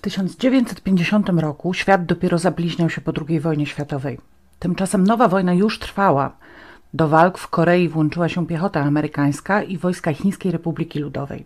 1950 0.00 1.28
roku 1.28 1.74
świat 1.74 2.06
dopiero 2.06 2.38
zabliźniał 2.38 2.90
się 2.90 3.00
po 3.00 3.12
II 3.28 3.40
wojnie 3.40 3.66
światowej. 3.66 4.18
Tymczasem 4.58 5.04
nowa 5.04 5.28
wojna 5.28 5.54
już 5.54 5.78
trwała. 5.78 6.32
Do 6.94 7.08
walk 7.08 7.38
w 7.38 7.48
Korei 7.48 7.88
włączyła 7.88 8.28
się 8.28 8.46
piechota 8.46 8.80
amerykańska 8.80 9.62
i 9.62 9.78
wojska 9.78 10.12
Chińskiej 10.12 10.52
Republiki 10.52 10.98
Ludowej. 10.98 11.44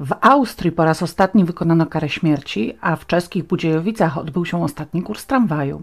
W 0.00 0.14
Austrii 0.20 0.72
po 0.72 0.84
raz 0.84 1.02
ostatni 1.02 1.44
wykonano 1.44 1.86
karę 1.86 2.08
śmierci, 2.08 2.76
a 2.80 2.96
w 2.96 3.06
czeskich 3.06 3.44
Budziejowicach 3.44 4.18
odbył 4.18 4.44
się 4.44 4.62
ostatni 4.62 5.02
kurs 5.02 5.26
tramwaju. 5.26 5.82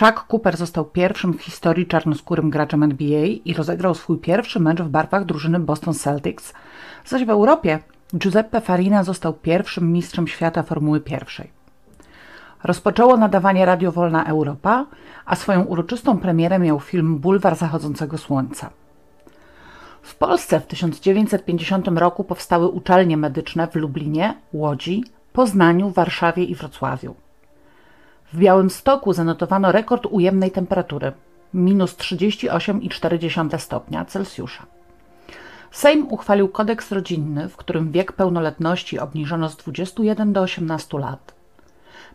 Chuck 0.00 0.24
Cooper 0.28 0.56
został 0.56 0.84
pierwszym 0.84 1.34
w 1.34 1.42
historii 1.42 1.86
czarnoskórym 1.86 2.50
graczem 2.50 2.82
NBA 2.82 3.26
i 3.44 3.54
rozegrał 3.54 3.94
swój 3.94 4.18
pierwszy 4.18 4.60
mecz 4.60 4.80
w 4.82 4.88
barwach 4.88 5.24
drużyny 5.24 5.60
Boston 5.60 5.94
Celtics, 5.94 6.52
zaś 7.06 7.24
w 7.24 7.30
Europie 7.30 7.78
Giuseppe 8.14 8.60
Farina 8.60 9.04
został 9.04 9.32
pierwszym 9.32 9.92
mistrzem 9.92 10.28
świata 10.28 10.62
Formuły 10.62 11.00
pierwszej. 11.00 11.50
Rozpoczęło 12.64 13.16
nadawanie 13.16 13.64
Radio 13.66 13.92
Wolna 13.92 14.24
Europa, 14.24 14.86
a 15.26 15.36
swoją 15.36 15.62
uroczystą 15.62 16.18
premierę 16.18 16.58
miał 16.58 16.80
film 16.80 17.18
Bulwar 17.18 17.56
zachodzącego 17.56 18.18
słońca. 18.18 18.70
W 20.02 20.14
Polsce 20.14 20.60
w 20.60 20.66
1950 20.66 21.88
roku 21.88 22.24
powstały 22.24 22.68
uczelnie 22.68 23.16
medyczne 23.16 23.68
w 23.68 23.74
Lublinie, 23.74 24.34
Łodzi, 24.52 25.04
Poznaniu, 25.32 25.90
Warszawie 25.90 26.44
i 26.44 26.54
Wrocławiu. 26.54 27.14
W 28.32 28.38
Białymstoku 28.38 29.12
zanotowano 29.12 29.72
rekord 29.72 30.06
ujemnej 30.06 30.50
temperatury 30.50 31.12
minus 31.54 31.96
38,4 31.96 33.58
stopnia 33.58 34.04
Celsjusza. 34.04 34.79
Sejm 35.70 36.06
uchwalił 36.08 36.48
kodeks 36.48 36.92
rodzinny, 36.92 37.48
w 37.48 37.56
którym 37.56 37.92
wiek 37.92 38.12
pełnoletności 38.12 38.98
obniżono 38.98 39.48
z 39.48 39.56
21 39.56 40.32
do 40.32 40.40
18 40.40 40.98
lat. 40.98 41.34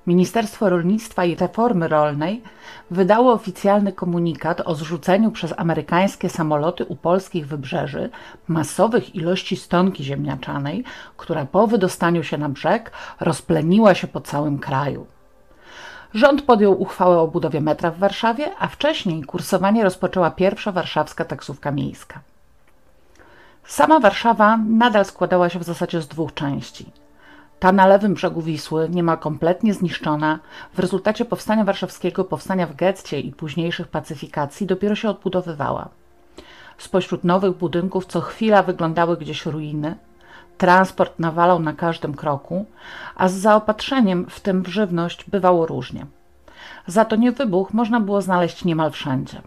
Ministerstwo 0.07 0.69
Rolnictwa 0.69 1.25
i 1.25 1.35
Reformy 1.35 1.87
Rolnej 1.87 2.43
wydało 2.91 3.33
oficjalny 3.33 3.93
komunikat 3.93 4.61
o 4.65 4.75
zrzuceniu 4.75 5.31
przez 5.31 5.53
amerykańskie 5.57 6.29
samoloty 6.29 6.85
u 6.85 6.95
polskich 6.95 7.47
wybrzeży 7.47 8.09
masowych 8.47 9.15
ilości 9.15 9.55
stonki 9.55 10.03
ziemniaczanej, 10.03 10.83
która 11.17 11.45
po 11.45 11.67
wydostaniu 11.67 12.23
się 12.23 12.37
na 12.37 12.49
brzeg 12.49 12.91
rozpleniła 13.19 13.95
się 13.95 14.07
po 14.07 14.21
całym 14.21 14.59
kraju. 14.59 15.07
Rząd 16.13 16.41
podjął 16.41 16.81
uchwałę 16.81 17.19
o 17.19 17.27
budowie 17.27 17.61
metra 17.61 17.91
w 17.91 17.97
Warszawie, 17.97 18.51
a 18.59 18.67
wcześniej 18.67 19.23
kursowanie 19.23 19.83
rozpoczęła 19.83 20.31
pierwsza 20.31 20.71
warszawska 20.71 21.25
taksówka 21.25 21.71
miejska. 21.71 22.19
Sama 23.67 23.99
Warszawa 23.99 24.57
nadal 24.57 25.05
składała 25.05 25.49
się 25.49 25.59
w 25.59 25.63
zasadzie 25.63 26.01
z 26.01 26.07
dwóch 26.07 26.33
części. 26.33 26.91
Ta 27.59 27.71
na 27.71 27.87
lewym 27.87 28.13
brzegu 28.13 28.41
Wisły, 28.41 28.89
niemal 28.89 29.17
kompletnie 29.17 29.73
zniszczona, 29.73 30.39
w 30.73 30.79
rezultacie 30.79 31.25
powstania 31.25 31.63
warszawskiego, 31.63 32.23
powstania 32.23 32.67
w 32.67 32.75
getcie 32.75 33.19
i 33.19 33.31
późniejszych 33.31 33.87
pacyfikacji 33.87 34.67
dopiero 34.67 34.95
się 34.95 35.09
odbudowywała. 35.09 35.89
Spośród 36.77 37.23
nowych 37.23 37.57
budynków 37.57 38.05
co 38.05 38.21
chwila 38.21 38.63
wyglądały 38.63 39.17
gdzieś 39.17 39.45
ruiny, 39.45 39.95
transport 40.57 41.19
nawalał 41.19 41.59
na 41.59 41.73
każdym 41.73 42.13
kroku, 42.15 42.65
a 43.15 43.27
z 43.27 43.33
zaopatrzeniem, 43.33 44.25
w 44.29 44.39
tym 44.39 44.63
w 44.63 44.67
żywność, 44.67 45.29
bywało 45.29 45.65
różnie. 45.65 46.05
Za 46.87 47.05
to 47.05 47.15
nie 47.15 47.31
wybuch 47.31 47.73
można 47.73 47.99
było 47.99 48.21
znaleźć 48.21 48.65
niemal 48.65 48.91
wszędzie. 48.91 49.41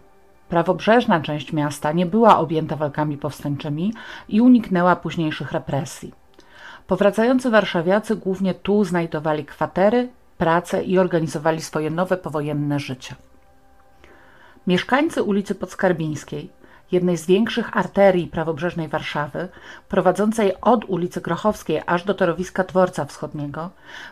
Prawobrzeżna 0.49 1.21
część 1.21 1.53
miasta 1.53 1.91
nie 1.91 2.05
była 2.05 2.37
objęta 2.37 2.75
walkami 2.75 3.17
powstańczymi 3.17 3.93
i 4.29 4.41
uniknęła 4.41 4.95
późniejszych 4.95 5.51
represji. 5.51 6.13
Powracający 6.87 7.49
warszawiacy 7.49 8.15
głównie 8.15 8.53
tu 8.53 8.83
znajdowali 8.83 9.45
kwatery, 9.45 10.09
pracę 10.37 10.83
i 10.83 10.99
organizowali 10.99 11.61
swoje 11.61 11.89
nowe 11.89 12.17
powojenne 12.17 12.79
życie. 12.79 13.15
Mieszkańcy 14.67 15.23
ulicy 15.23 15.55
Podskarbińskiej, 15.55 16.49
jednej 16.91 17.17
z 17.17 17.25
większych 17.25 17.77
arterii 17.77 18.27
prawobrzeżnej 18.27 18.87
Warszawy, 18.87 19.47
prowadzącej 19.89 20.53
od 20.61 20.85
ulicy 20.85 21.21
Grochowskiej 21.21 21.81
aż 21.85 22.03
do 22.03 22.13
torowiska 22.13 22.63
Dworca 22.63 23.05
Wschodniego, 23.05 23.69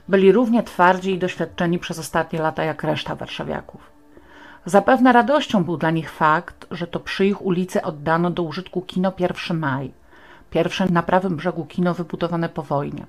byli 0.08 0.32
równie 0.32 0.64
twardzi 0.64 1.12
i 1.12 1.20
doświadczeni 1.20 1.80
przez 1.80 2.00
ostatnie 2.00 2.40
lata 2.40 2.64
jak 2.64 2.84
reszta 2.84 3.16
warszawiaków. 3.16 3.97
Zapewne 4.68 5.14
radością 5.14 5.64
był 5.64 5.78
dla 5.78 5.92
nich 5.92 6.12
fakt, 6.12 6.68
że 6.72 6.88
to 6.88 7.00
przy 7.00 7.26
ich 7.26 7.42
ulicy 7.42 7.82
oddano 7.82 8.30
do 8.30 8.44
użytku 8.44 8.82
kino 8.82 9.14
1 9.20 9.58
Maj, 9.60 9.92
pierwsze 10.50 10.86
na 10.90 11.04
prawym 11.04 11.36
brzegu 11.36 11.66
kino 11.66 11.94
wybudowane 11.94 12.50
po 12.50 12.64
wojnie. 12.64 13.06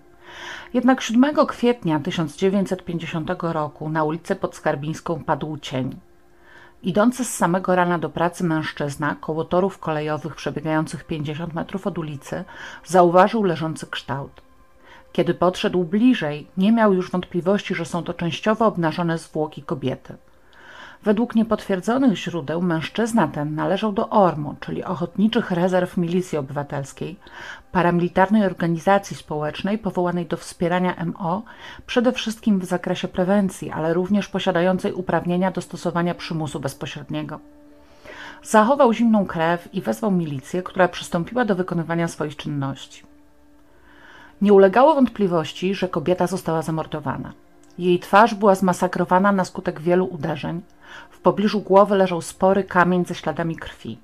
Jednak 0.74 1.00
7 1.00 1.46
kwietnia 1.46 2.00
1950 2.00 3.30
roku 3.42 3.88
na 3.88 4.04
ulicę 4.04 4.36
Podskarbińską 4.36 5.24
padł 5.24 5.56
cień. 5.56 5.96
Idący 6.82 7.24
z 7.24 7.34
samego 7.34 7.74
rana 7.74 7.98
do 7.98 8.10
pracy 8.10 8.44
mężczyzna 8.44 9.16
koło 9.20 9.44
torów 9.44 9.78
kolejowych 9.78 10.34
przebiegających 10.34 11.04
50 11.04 11.54
metrów 11.54 11.86
od 11.86 11.98
ulicy 11.98 12.44
zauważył 12.84 13.44
leżący 13.44 13.86
kształt. 13.86 14.42
Kiedy 15.12 15.34
podszedł 15.34 15.84
bliżej, 15.84 16.46
nie 16.56 16.72
miał 16.72 16.94
już 16.94 17.10
wątpliwości, 17.10 17.74
że 17.74 17.84
są 17.84 18.02
to 18.02 18.14
częściowo 18.14 18.66
obnażone 18.66 19.18
zwłoki 19.18 19.62
kobiety. 19.62 20.16
Według 21.04 21.34
niepotwierdzonych 21.34 22.16
źródeł 22.16 22.62
mężczyzna 22.62 23.28
ten 23.28 23.54
należał 23.54 23.92
do 23.92 24.08
ORMO, 24.08 24.54
czyli 24.60 24.84
Ochotniczych 24.84 25.50
Rezerw 25.50 25.96
Milicji 25.96 26.38
Obywatelskiej, 26.38 27.16
paramilitarnej 27.72 28.44
organizacji 28.44 29.16
społecznej 29.16 29.78
powołanej 29.78 30.26
do 30.26 30.36
wspierania 30.36 31.04
MO, 31.04 31.42
przede 31.86 32.12
wszystkim 32.12 32.58
w 32.58 32.64
zakresie 32.64 33.08
prewencji, 33.08 33.70
ale 33.70 33.94
również 33.94 34.28
posiadającej 34.28 34.92
uprawnienia 34.92 35.50
do 35.50 35.60
stosowania 35.60 36.14
przymusu 36.14 36.60
bezpośredniego. 36.60 37.40
Zachował 38.42 38.92
zimną 38.92 39.26
krew 39.26 39.74
i 39.74 39.80
wezwał 39.80 40.10
milicję, 40.10 40.62
która 40.62 40.88
przystąpiła 40.88 41.44
do 41.44 41.54
wykonywania 41.54 42.08
swoich 42.08 42.36
czynności. 42.36 43.02
Nie 44.42 44.52
ulegało 44.52 44.94
wątpliwości, 44.94 45.74
że 45.74 45.88
kobieta 45.88 46.26
została 46.26 46.62
zamordowana. 46.62 47.32
Jej 47.78 47.98
twarz 47.98 48.34
była 48.34 48.54
zmasakrowana 48.54 49.32
na 49.32 49.44
skutek 49.44 49.80
wielu 49.80 50.06
uderzeń. 50.06 50.62
W 51.10 51.20
pobliżu 51.20 51.60
głowy 51.60 51.96
leżał 51.96 52.22
spory 52.22 52.64
kamień 52.64 53.04
ze 53.04 53.14
śladami 53.14 53.56
krwi. 53.56 53.98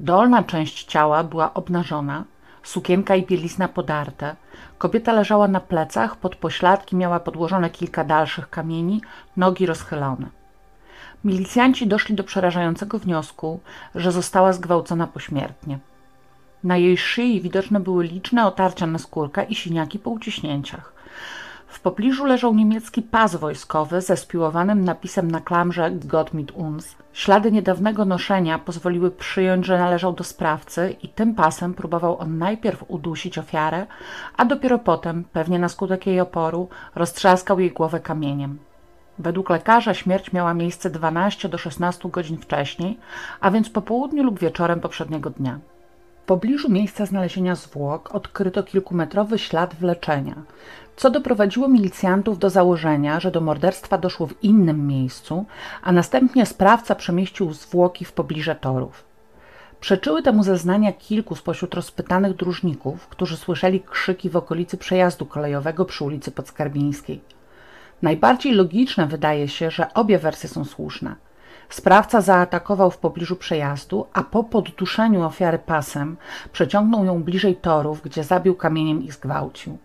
Dolna 0.00 0.42
część 0.42 0.84
ciała 0.84 1.24
była 1.24 1.54
obnażona, 1.54 2.24
sukienka 2.62 3.16
i 3.16 3.26
bielizna 3.26 3.68
podarte. 3.68 4.36
Kobieta 4.78 5.12
leżała 5.12 5.48
na 5.48 5.60
plecach, 5.60 6.16
pod 6.16 6.36
pośladki 6.36 6.96
miała 6.96 7.20
podłożone 7.20 7.70
kilka 7.70 8.04
dalszych 8.04 8.50
kamieni, 8.50 9.00
nogi 9.36 9.66
rozchylone. 9.66 10.26
Milicjanci 11.24 11.86
doszli 11.86 12.14
do 12.14 12.24
przerażającego 12.24 12.98
wniosku, 12.98 13.60
że 13.94 14.12
została 14.12 14.52
zgwałcona 14.52 15.06
pośmiertnie. 15.06 15.78
Na 16.64 16.76
jej 16.76 16.96
szyi 16.96 17.40
widoczne 17.40 17.80
były 17.80 18.04
liczne 18.04 18.46
otarcia 18.46 18.86
na 18.86 18.98
skórka 18.98 19.42
i 19.42 19.54
siniaki 19.54 19.98
po 19.98 20.10
uciśnięciach. 20.10 20.92
W 21.74 21.80
pobliżu 21.80 22.24
leżał 22.24 22.54
niemiecki 22.54 23.02
pas 23.02 23.36
wojskowy 23.36 24.00
ze 24.00 24.16
spiłowanym 24.16 24.84
napisem 24.84 25.30
na 25.30 25.40
klamrze 25.40 25.90
Gott 25.90 26.34
mit 26.34 26.50
uns. 26.50 26.96
Ślady 27.12 27.52
niedawnego 27.52 28.04
noszenia 28.04 28.58
pozwoliły 28.58 29.10
przyjąć, 29.10 29.66
że 29.66 29.78
należał 29.78 30.12
do 30.12 30.24
sprawcy 30.24 30.96
i 31.02 31.08
tym 31.08 31.34
pasem 31.34 31.74
próbował 31.74 32.18
on 32.18 32.38
najpierw 32.38 32.84
udusić 32.88 33.38
ofiarę, 33.38 33.86
a 34.36 34.44
dopiero 34.44 34.78
potem, 34.78 35.24
pewnie 35.32 35.58
na 35.58 35.68
skutek 35.68 36.06
jej 36.06 36.20
oporu, 36.20 36.68
roztrzaskał 36.94 37.60
jej 37.60 37.70
głowę 37.72 38.00
kamieniem. 38.00 38.58
Według 39.18 39.50
lekarza 39.50 39.94
śmierć 39.94 40.32
miała 40.32 40.54
miejsce 40.54 40.90
12 40.90 41.48
do 41.48 41.58
16 41.58 42.08
godzin 42.08 42.38
wcześniej, 42.38 42.98
a 43.40 43.50
więc 43.50 43.70
po 43.70 43.82
południu 43.82 44.22
lub 44.22 44.38
wieczorem 44.38 44.80
poprzedniego 44.80 45.30
dnia. 45.30 45.58
W 46.24 46.26
pobliżu 46.26 46.70
miejsca 46.70 47.06
znalezienia 47.06 47.54
zwłok 47.54 48.14
odkryto 48.14 48.62
kilkumetrowy 48.62 49.38
ślad 49.38 49.74
wleczenia, 49.74 50.34
co 50.96 51.10
doprowadziło 51.10 51.68
milicjantów 51.68 52.38
do 52.38 52.50
założenia, 52.50 53.20
że 53.20 53.30
do 53.30 53.40
morderstwa 53.40 53.98
doszło 53.98 54.26
w 54.26 54.44
innym 54.44 54.86
miejscu, 54.86 55.46
a 55.82 55.92
następnie 55.92 56.46
sprawca 56.46 56.94
przemieścił 56.94 57.52
zwłoki 57.52 58.04
w 58.04 58.12
pobliże 58.12 58.54
torów. 58.54 59.04
Przeczyły 59.80 60.22
temu 60.22 60.42
zeznania 60.42 60.92
kilku 60.92 61.36
spośród 61.36 61.74
rozpytanych 61.74 62.36
dróżników, 62.36 63.08
którzy 63.08 63.36
słyszeli 63.36 63.80
krzyki 63.80 64.30
w 64.30 64.36
okolicy 64.36 64.76
przejazdu 64.76 65.26
kolejowego 65.26 65.84
przy 65.84 66.04
ulicy 66.04 66.30
Podskarbińskiej. 66.30 67.20
Najbardziej 68.02 68.52
logiczne 68.52 69.06
wydaje 69.06 69.48
się, 69.48 69.70
że 69.70 69.94
obie 69.94 70.18
wersje 70.18 70.48
są 70.48 70.64
słuszne. 70.64 71.16
Sprawca 71.68 72.20
zaatakował 72.20 72.90
w 72.90 72.98
pobliżu 72.98 73.36
przejazdu, 73.36 74.06
a 74.12 74.22
po 74.22 74.44
podduszeniu 74.44 75.22
ofiary 75.22 75.58
pasem 75.58 76.16
przeciągnął 76.52 77.04
ją 77.04 77.22
bliżej 77.22 77.56
torów, 77.56 78.02
gdzie 78.02 78.24
zabił 78.24 78.54
kamieniem 78.54 79.02
i 79.02 79.10
zgwałcił. 79.10 79.78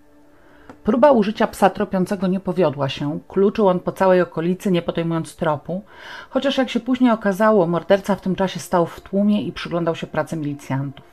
Próba 0.89 1.12
użycia 1.12 1.47
psa 1.47 1.69
tropiącego 1.69 2.27
nie 2.27 2.39
powiodła 2.39 2.89
się, 2.89 3.19
kluczył 3.27 3.68
on 3.68 3.80
po 3.80 3.91
całej 3.91 4.21
okolicy, 4.21 4.71
nie 4.71 4.81
podejmując 4.81 5.36
tropu, 5.36 5.83
chociaż 6.30 6.57
jak 6.57 6.69
się 6.69 6.80
później 6.80 7.12
okazało, 7.12 7.68
morderca 7.68 8.15
w 8.15 8.21
tym 8.21 8.36
czasie 8.36 8.59
stał 8.59 8.86
w 8.86 9.01
tłumie 9.01 9.41
i 9.41 9.51
przyglądał 9.51 9.95
się 9.95 10.07
pracy 10.07 10.38
milicjantów. 10.38 11.06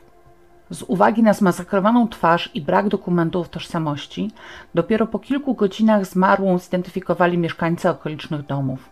Z 0.71 0.83
uwagi 0.83 1.23
na 1.23 1.33
zmasakrowaną 1.33 2.09
twarz 2.09 2.51
i 2.55 2.61
brak 2.61 2.89
dokumentów 2.89 3.49
tożsamości, 3.49 4.31
dopiero 4.75 5.07
po 5.07 5.19
kilku 5.19 5.55
godzinach 5.55 6.07
zmarłą 6.07 6.59
zidentyfikowali 6.59 7.39
mieszkańcy 7.39 7.89
okolicznych 7.89 8.47
domów. 8.47 8.89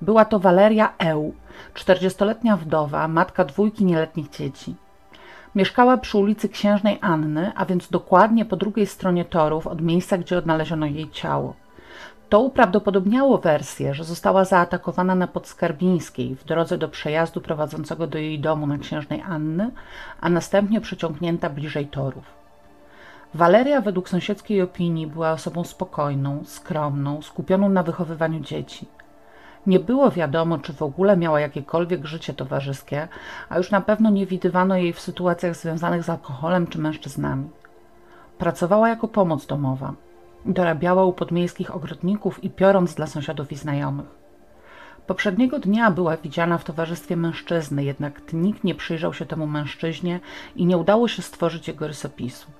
Była 0.00 0.24
to 0.24 0.38
Waleria 0.38 0.92
Eł, 0.98 1.34
czterdziestoletnia 1.74 2.56
wdowa, 2.56 3.08
matka 3.08 3.44
dwójki 3.44 3.84
nieletnich 3.84 4.30
dzieci. 4.30 4.74
Mieszkała 5.54 5.96
przy 5.96 6.18
ulicy 6.18 6.48
Księżnej 6.48 6.98
Anny, 7.00 7.52
a 7.56 7.66
więc 7.66 7.88
dokładnie 7.88 8.44
po 8.44 8.56
drugiej 8.56 8.86
stronie 8.86 9.24
torów 9.24 9.66
od 9.66 9.80
miejsca, 9.80 10.18
gdzie 10.18 10.38
odnaleziono 10.38 10.86
jej 10.86 11.10
ciało. 11.10 11.54
To 12.28 12.40
uprawdopodobniało 12.40 13.38
wersję, 13.38 13.94
że 13.94 14.04
została 14.04 14.44
zaatakowana 14.44 15.14
na 15.14 15.26
Podskarbińskiej 15.26 16.36
w 16.36 16.44
drodze 16.44 16.78
do 16.78 16.88
przejazdu 16.88 17.40
prowadzącego 17.40 18.06
do 18.06 18.18
jej 18.18 18.40
domu 18.40 18.66
na 18.66 18.78
Księżnej 18.78 19.22
Anny, 19.22 19.70
a 20.20 20.28
następnie 20.28 20.80
przeciągnięta 20.80 21.50
bliżej 21.50 21.86
torów. 21.86 22.24
Waleria 23.34 23.80
według 23.80 24.08
sąsiedzkiej 24.08 24.62
opinii 24.62 25.06
była 25.06 25.32
osobą 25.32 25.64
spokojną, 25.64 26.44
skromną, 26.44 27.22
skupioną 27.22 27.68
na 27.68 27.82
wychowywaniu 27.82 28.40
dzieci. 28.40 28.86
Nie 29.66 29.80
było 29.80 30.10
wiadomo, 30.10 30.58
czy 30.58 30.72
w 30.72 30.82
ogóle 30.82 31.16
miała 31.16 31.40
jakiekolwiek 31.40 32.06
życie 32.06 32.34
towarzyskie, 32.34 33.08
a 33.48 33.58
już 33.58 33.70
na 33.70 33.80
pewno 33.80 34.10
nie 34.10 34.26
widywano 34.26 34.76
jej 34.76 34.92
w 34.92 35.00
sytuacjach 35.00 35.56
związanych 35.56 36.02
z 36.02 36.08
alkoholem 36.08 36.66
czy 36.66 36.78
mężczyznami. 36.78 37.48
Pracowała 38.38 38.88
jako 38.88 39.08
pomoc 39.08 39.46
domowa. 39.46 39.94
Dorabiała 40.44 41.04
u 41.04 41.12
podmiejskich 41.12 41.74
ogrodników 41.74 42.44
i 42.44 42.50
piorąc 42.50 42.94
dla 42.94 43.06
sąsiadów 43.06 43.52
i 43.52 43.56
znajomych. 43.56 44.06
Poprzedniego 45.06 45.58
dnia 45.58 45.90
była 45.90 46.16
widziana 46.16 46.58
w 46.58 46.64
towarzystwie 46.64 47.16
mężczyzny, 47.16 47.84
jednak 47.84 48.32
nikt 48.32 48.64
nie 48.64 48.74
przyjrzał 48.74 49.14
się 49.14 49.26
temu 49.26 49.46
mężczyźnie 49.46 50.20
i 50.56 50.66
nie 50.66 50.76
udało 50.76 51.08
się 51.08 51.22
stworzyć 51.22 51.68
jego 51.68 51.86
rysopisu. 51.86 52.50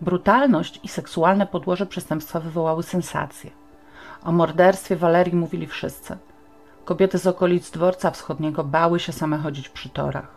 Brutalność 0.00 0.80
i 0.82 0.88
seksualne 0.88 1.46
podłoże 1.46 1.86
przestępstwa 1.86 2.40
wywołały 2.40 2.82
sensację. 2.82 3.50
O 4.22 4.32
morderstwie 4.32 4.96
Walerii 4.96 5.36
mówili 5.36 5.66
wszyscy. 5.66 6.16
Kobiety 6.84 7.18
z 7.18 7.26
okolic 7.26 7.70
dworca 7.70 8.10
wschodniego 8.10 8.64
bały 8.64 9.00
się 9.00 9.12
same 9.12 9.38
chodzić 9.38 9.68
przy 9.68 9.88
torach. 9.88 10.28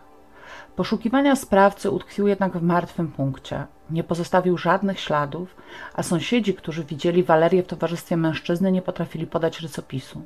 Poszukiwania 0.76 1.36
sprawcy 1.36 1.90
utkwiły 1.90 2.30
jednak 2.30 2.58
w 2.58 2.62
martwym 2.62 3.08
punkcie. 3.08 3.66
Nie 3.90 4.04
pozostawił 4.04 4.58
żadnych 4.58 5.00
śladów, 5.00 5.56
a 5.94 6.02
sąsiedzi, 6.02 6.54
którzy 6.54 6.84
widzieli 6.84 7.22
Walerię 7.22 7.62
w 7.62 7.66
towarzystwie 7.66 8.16
mężczyzny, 8.16 8.72
nie 8.72 8.82
potrafili 8.82 9.26
podać 9.26 9.60
rysopisu. 9.60 10.22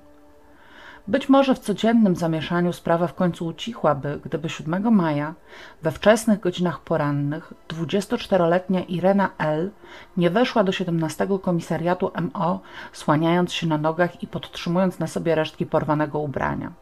Być 1.08 1.28
może 1.28 1.54
w 1.54 1.58
codziennym 1.58 2.16
zamieszaniu 2.16 2.72
sprawa 2.72 3.06
w 3.06 3.14
końcu 3.14 3.46
ucichłaby, 3.46 4.20
gdyby 4.24 4.48
7 4.48 4.94
maja, 4.94 5.34
we 5.82 5.92
wczesnych 5.92 6.40
godzinach 6.40 6.80
porannych, 6.80 7.52
24-letnia 7.68 8.80
Irena 8.80 9.30
L. 9.38 9.70
nie 10.16 10.30
weszła 10.30 10.64
do 10.64 10.72
17 10.72 11.28
komisariatu 11.42 12.10
MO, 12.34 12.60
słaniając 12.92 13.52
się 13.52 13.66
na 13.66 13.78
nogach 13.78 14.22
i 14.22 14.26
podtrzymując 14.26 14.98
na 14.98 15.06
sobie 15.06 15.34
resztki 15.34 15.66
porwanego 15.66 16.18
ubrania. 16.18 16.72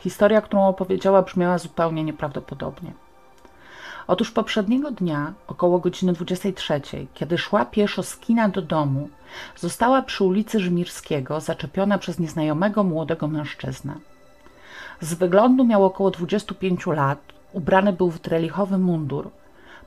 Historia, 0.00 0.40
którą 0.40 0.68
opowiedziała, 0.68 1.22
brzmiała 1.22 1.58
zupełnie 1.58 2.04
nieprawdopodobnie. 2.04 3.07
Otóż 4.08 4.30
poprzedniego 4.30 4.90
dnia, 4.90 5.32
około 5.46 5.78
godziny 5.78 6.12
23, 6.12 6.80
kiedy 7.14 7.38
szła 7.38 7.64
pieszo 7.64 8.02
z 8.02 8.16
kina 8.16 8.48
do 8.48 8.62
domu, 8.62 9.08
została 9.56 10.02
przy 10.02 10.24
ulicy 10.24 10.60
Żmirskiego 10.60 11.40
zaczepiona 11.40 11.98
przez 11.98 12.18
nieznajomego 12.18 12.84
młodego 12.84 13.28
mężczyznę. 13.28 13.94
Z 15.00 15.14
wyglądu 15.14 15.64
miał 15.64 15.84
około 15.84 16.10
25 16.10 16.86
lat, 16.86 17.18
ubrany 17.52 17.92
był 17.92 18.10
w 18.10 18.20
drelichowy 18.20 18.78
mundur. 18.78 19.30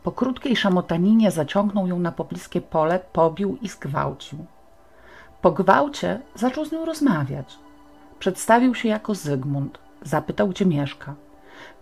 Po 0.03 0.11
krótkiej 0.11 0.55
szamotaninie 0.55 1.31
zaciągnął 1.31 1.87
ją 1.87 1.99
na 1.99 2.11
pobliskie 2.11 2.61
pole, 2.61 2.99
pobił 3.13 3.57
i 3.61 3.69
zgwałcił. 3.69 4.45
Po 5.41 5.51
gwałcie 5.51 6.19
zaczął 6.35 6.65
z 6.65 6.71
nią 6.71 6.85
rozmawiać. 6.85 7.55
Przedstawił 8.19 8.75
się 8.75 8.89
jako 8.89 9.15
Zygmunt, 9.15 9.79
Zapytał, 10.03 10.47
gdzie 10.47 10.65
mieszka. 10.65 11.15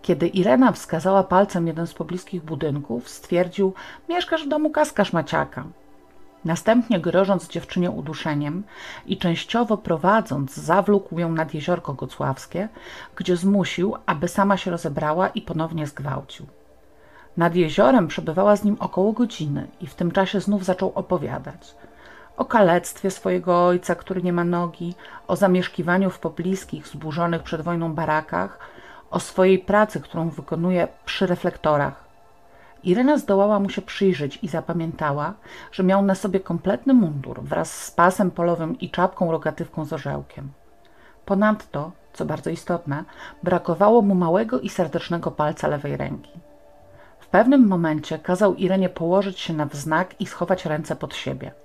Kiedy 0.02 0.28
Irena 0.28 0.72
wskazała 0.72 1.22
palcem 1.22 1.66
jeden 1.66 1.86
z 1.86 1.94
pobliskich 1.94 2.44
budynków, 2.44 3.08
stwierdził: 3.08 3.74
Mieszkasz 4.08 4.44
w 4.44 4.48
domu 4.48 4.70
kaskarz 4.70 5.12
Maciaka. 5.12 5.64
Następnie, 6.44 7.00
grożąc 7.00 7.48
dziewczynie 7.48 7.90
uduszeniem 7.90 8.62
i 9.06 9.18
częściowo 9.18 9.76
prowadząc, 9.76 10.54
zawlókł 10.54 11.18
ją 11.18 11.32
nad 11.32 11.54
jeziorko 11.54 11.94
gocławskie, 11.94 12.68
gdzie 13.16 13.36
zmusił, 13.36 13.96
aby 14.06 14.28
sama 14.28 14.56
się 14.56 14.70
rozebrała 14.70 15.28
i 15.28 15.42
ponownie 15.42 15.86
zgwałcił. 15.86 16.46
Nad 17.36 17.54
jeziorem 17.54 18.08
przebywała 18.08 18.56
z 18.56 18.64
nim 18.64 18.76
około 18.80 19.12
godziny 19.12 19.68
i 19.80 19.86
w 19.86 19.94
tym 19.94 20.10
czasie 20.10 20.40
znów 20.40 20.64
zaczął 20.64 20.92
opowiadać 20.94 21.74
o 22.40 22.44
kalectwie 22.44 23.10
swojego 23.10 23.66
ojca, 23.66 23.94
który 23.94 24.22
nie 24.22 24.32
ma 24.32 24.44
nogi, 24.44 24.94
o 25.26 25.36
zamieszkiwaniu 25.36 26.10
w 26.10 26.18
pobliskich, 26.18 26.88
zburzonych 26.88 27.42
przed 27.42 27.62
wojną 27.62 27.94
barakach, 27.94 28.58
o 29.10 29.20
swojej 29.20 29.58
pracy, 29.58 30.00
którą 30.00 30.28
wykonuje 30.28 30.88
przy 31.04 31.26
reflektorach. 31.26 32.04
Irena 32.82 33.18
zdołała 33.18 33.60
mu 33.60 33.70
się 33.70 33.82
przyjrzeć 33.82 34.38
i 34.42 34.48
zapamiętała, 34.48 35.34
że 35.72 35.82
miał 35.82 36.02
na 36.02 36.14
sobie 36.14 36.40
kompletny 36.40 36.94
mundur 36.94 37.42
wraz 37.42 37.72
z 37.84 37.90
pasem 37.90 38.30
polowym 38.30 38.78
i 38.78 38.90
czapką 38.90 39.32
rogatywką 39.32 39.84
z 39.84 39.92
orzełkiem. 39.92 40.52
Ponadto, 41.24 41.92
co 42.12 42.24
bardzo 42.24 42.50
istotne, 42.50 43.04
brakowało 43.42 44.02
mu 44.02 44.14
małego 44.14 44.60
i 44.60 44.68
serdecznego 44.68 45.30
palca 45.30 45.68
lewej 45.68 45.96
ręki. 45.96 46.32
W 47.20 47.26
pewnym 47.26 47.68
momencie 47.68 48.18
kazał 48.18 48.54
Irenie 48.54 48.88
położyć 48.88 49.40
się 49.40 49.52
na 49.52 49.66
wznak 49.66 50.20
i 50.20 50.26
schować 50.26 50.66
ręce 50.66 50.96
pod 50.96 51.14
siebie– 51.14 51.52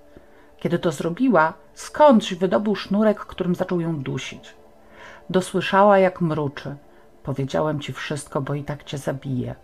kiedy 0.65 0.79
to 0.79 0.91
zrobiła, 0.91 1.53
skądś 1.73 2.33
wydobył 2.33 2.75
sznurek, 2.75 3.19
którym 3.19 3.55
zaczął 3.55 3.81
ją 3.81 3.99
dusić. 3.99 4.55
Dosłyszała, 5.29 5.99
jak 5.99 6.21
mruczy. 6.21 6.75
Powiedziałem 7.25 7.79
ci 7.79 7.93
wszystko, 7.93 8.41
bo 8.41 8.53
i 8.53 8.63
tak 8.63 8.83
cię 8.83 8.97
zabiję. 8.97 9.55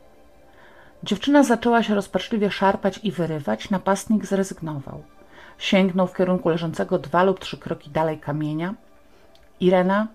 Dziewczyna 1.03 1.43
zaczęła 1.43 1.83
się 1.83 1.95
rozpaczliwie 1.95 2.51
szarpać 2.51 2.99
i 3.03 3.11
wyrywać, 3.11 3.69
napastnik 3.69 4.25
zrezygnował. 4.25 5.03
Sięgnął 5.57 6.07
w 6.07 6.15
kierunku 6.15 6.49
leżącego 6.49 6.99
dwa 6.99 7.23
lub 7.23 7.39
trzy 7.39 7.57
kroki 7.57 7.89
dalej 7.89 8.19
kamienia. 8.19 8.73
Irena, 9.59 10.07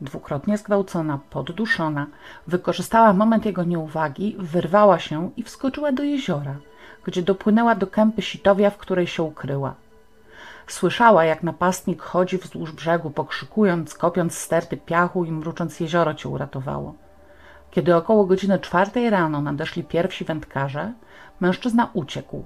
dwukrotnie 0.00 0.58
zgwałcona, 0.58 1.18
podduszona, 1.30 2.06
wykorzystała 2.46 3.12
moment 3.12 3.46
jego 3.46 3.64
nieuwagi, 3.64 4.36
wyrwała 4.38 4.98
się 4.98 5.30
i 5.36 5.42
wskoczyła 5.42 5.92
do 5.92 6.02
jeziora, 6.02 6.56
gdzie 7.04 7.22
dopłynęła 7.22 7.74
do 7.74 7.86
kępy 7.86 8.22
sitowia, 8.22 8.70
w 8.70 8.76
której 8.76 9.06
się 9.06 9.22
ukryła. 9.22 9.74
Słyszała, 10.66 11.24
jak 11.24 11.42
napastnik 11.42 12.02
chodzi 12.02 12.38
wzdłuż 12.38 12.72
brzegu, 12.72 13.10
pokrzykując, 13.10 13.94
kopiąc 13.94 14.38
sterty 14.38 14.76
piachu 14.76 15.24
i 15.24 15.32
mrucząc 15.32 15.80
jezioro 15.80 16.14
cię 16.14 16.28
uratowało. 16.28 16.94
Kiedy 17.70 17.96
około 17.96 18.24
godziny 18.24 18.58
czwartej 18.58 19.10
rano 19.10 19.40
nadeszli 19.40 19.84
pierwsi 19.84 20.24
wędkarze, 20.24 20.92
mężczyzna 21.40 21.90
uciekł. 21.92 22.44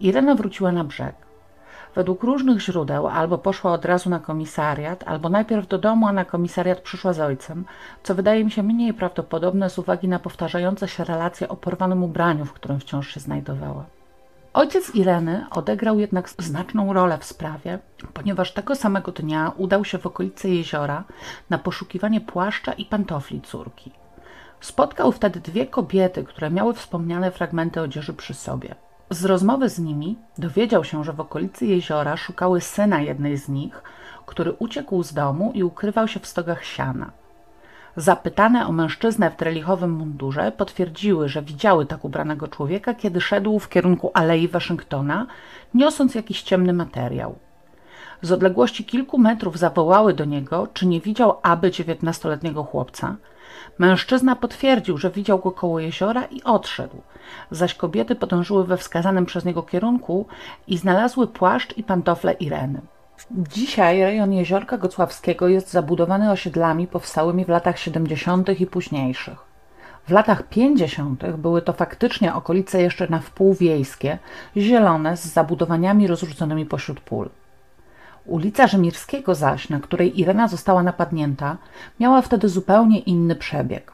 Irena 0.00 0.34
wróciła 0.34 0.72
na 0.72 0.84
brzeg. 0.84 1.14
Według 1.94 2.22
różnych 2.22 2.60
źródeł 2.60 3.08
albo 3.08 3.38
poszła 3.38 3.72
od 3.72 3.84
razu 3.84 4.10
na 4.10 4.18
komisariat, 4.18 5.04
albo 5.06 5.28
najpierw 5.28 5.68
do 5.68 5.78
domu, 5.78 6.06
a 6.06 6.12
na 6.12 6.24
komisariat 6.24 6.80
przyszła 6.80 7.12
z 7.12 7.20
ojcem, 7.20 7.64
co 8.02 8.14
wydaje 8.14 8.44
mi 8.44 8.50
się 8.50 8.62
mniej 8.62 8.94
prawdopodobne 8.94 9.70
z 9.70 9.78
uwagi 9.78 10.08
na 10.08 10.18
powtarzające 10.18 10.88
się 10.88 11.04
relacje 11.04 11.48
o 11.48 11.56
porwanym 11.56 12.04
ubraniu, 12.04 12.44
w 12.44 12.52
którym 12.52 12.80
wciąż 12.80 13.08
się 13.08 13.20
znajdowała. 13.20 13.84
Ojciec 14.54 14.94
Ireny 14.94 15.46
odegrał 15.50 15.98
jednak 15.98 16.30
znaczną 16.30 16.92
rolę 16.92 17.18
w 17.18 17.24
sprawie, 17.24 17.78
ponieważ 18.14 18.52
tego 18.52 18.74
samego 18.74 19.12
dnia 19.12 19.52
udał 19.56 19.84
się 19.84 19.98
w 19.98 20.06
okolice 20.06 20.48
jeziora 20.48 21.04
na 21.50 21.58
poszukiwanie 21.58 22.20
płaszcza 22.20 22.72
i 22.72 22.84
pantofli 22.84 23.40
córki. 23.40 23.92
Spotkał 24.60 25.12
wtedy 25.12 25.40
dwie 25.40 25.66
kobiety, 25.66 26.24
które 26.24 26.50
miały 26.50 26.74
wspomniane 26.74 27.30
fragmenty 27.30 27.80
odzieży 27.80 28.12
przy 28.12 28.34
sobie. 28.34 28.74
Z 29.10 29.24
rozmowy 29.24 29.68
z 29.68 29.78
nimi 29.78 30.18
dowiedział 30.38 30.84
się, 30.84 31.04
że 31.04 31.12
w 31.12 31.20
okolicy 31.20 31.66
jeziora 31.66 32.16
szukały 32.16 32.60
syna 32.60 33.00
jednej 33.00 33.36
z 33.36 33.48
nich, 33.48 33.82
który 34.26 34.52
uciekł 34.52 35.02
z 35.02 35.14
domu 35.14 35.52
i 35.54 35.62
ukrywał 35.62 36.08
się 36.08 36.20
w 36.20 36.26
stogach 36.26 36.64
siana. 36.64 37.10
Zapytane 37.96 38.66
o 38.66 38.72
mężczyznę 38.72 39.30
w 39.30 39.36
trelichowym 39.36 39.90
mundurze 39.90 40.52
potwierdziły, 40.52 41.28
że 41.28 41.42
widziały 41.42 41.86
tak 41.86 42.04
ubranego 42.04 42.48
człowieka, 42.48 42.94
kiedy 42.94 43.20
szedł 43.20 43.58
w 43.58 43.68
kierunku 43.68 44.10
Alei 44.14 44.48
Waszyngtona, 44.48 45.26
niosąc 45.74 46.14
jakiś 46.14 46.42
ciemny 46.42 46.72
materiał. 46.72 47.34
Z 48.22 48.32
odległości 48.32 48.84
kilku 48.84 49.18
metrów 49.18 49.58
zawołały 49.58 50.14
do 50.14 50.24
niego, 50.24 50.68
czy 50.74 50.86
nie 50.86 51.00
widział 51.00 51.38
aby 51.42 51.70
dziewiętnastoletniego 51.70 52.64
chłopca. 52.64 53.16
Mężczyzna 53.78 54.36
potwierdził, 54.36 54.98
że 54.98 55.10
widział 55.10 55.38
go 55.38 55.50
koło 55.50 55.80
jeziora 55.80 56.24
i 56.24 56.42
odszedł, 56.42 57.02
zaś 57.50 57.74
kobiety 57.74 58.14
podążyły 58.14 58.64
we 58.64 58.76
wskazanym 58.76 59.26
przez 59.26 59.44
niego 59.44 59.62
kierunku 59.62 60.26
i 60.66 60.78
znalazły 60.78 61.26
płaszcz 61.26 61.78
i 61.78 61.82
pantofle 61.82 62.32
Ireny. 62.32 62.80
Dzisiaj 63.30 64.00
rejon 64.00 64.32
Jeziorka 64.32 64.78
Gocławskiego 64.78 65.48
jest 65.48 65.70
zabudowany 65.70 66.30
osiedlami 66.30 66.86
powstałymi 66.86 67.44
w 67.44 67.48
latach 67.48 67.78
70. 67.78 68.60
i 68.60 68.66
późniejszych. 68.66 69.38
W 70.08 70.10
latach 70.10 70.42
50. 70.42 71.36
były 71.36 71.62
to 71.62 71.72
faktycznie 71.72 72.34
okolice 72.34 72.82
jeszcze 72.82 73.08
na 73.08 73.18
wpół 73.18 73.54
wiejskie, 73.54 74.18
zielone, 74.56 75.16
z 75.16 75.24
zabudowaniami 75.26 76.06
rozrzuconymi 76.06 76.66
pośród 76.66 77.00
pól. 77.00 77.28
Ulica 78.26 78.66
Rzymirskiego 78.66 79.34
zaś, 79.34 79.68
na 79.68 79.80
której 79.80 80.20
Irena 80.20 80.48
została 80.48 80.82
napadnięta, 80.82 81.56
miała 82.00 82.22
wtedy 82.22 82.48
zupełnie 82.48 82.98
inny 82.98 83.36
przebieg. 83.36 83.92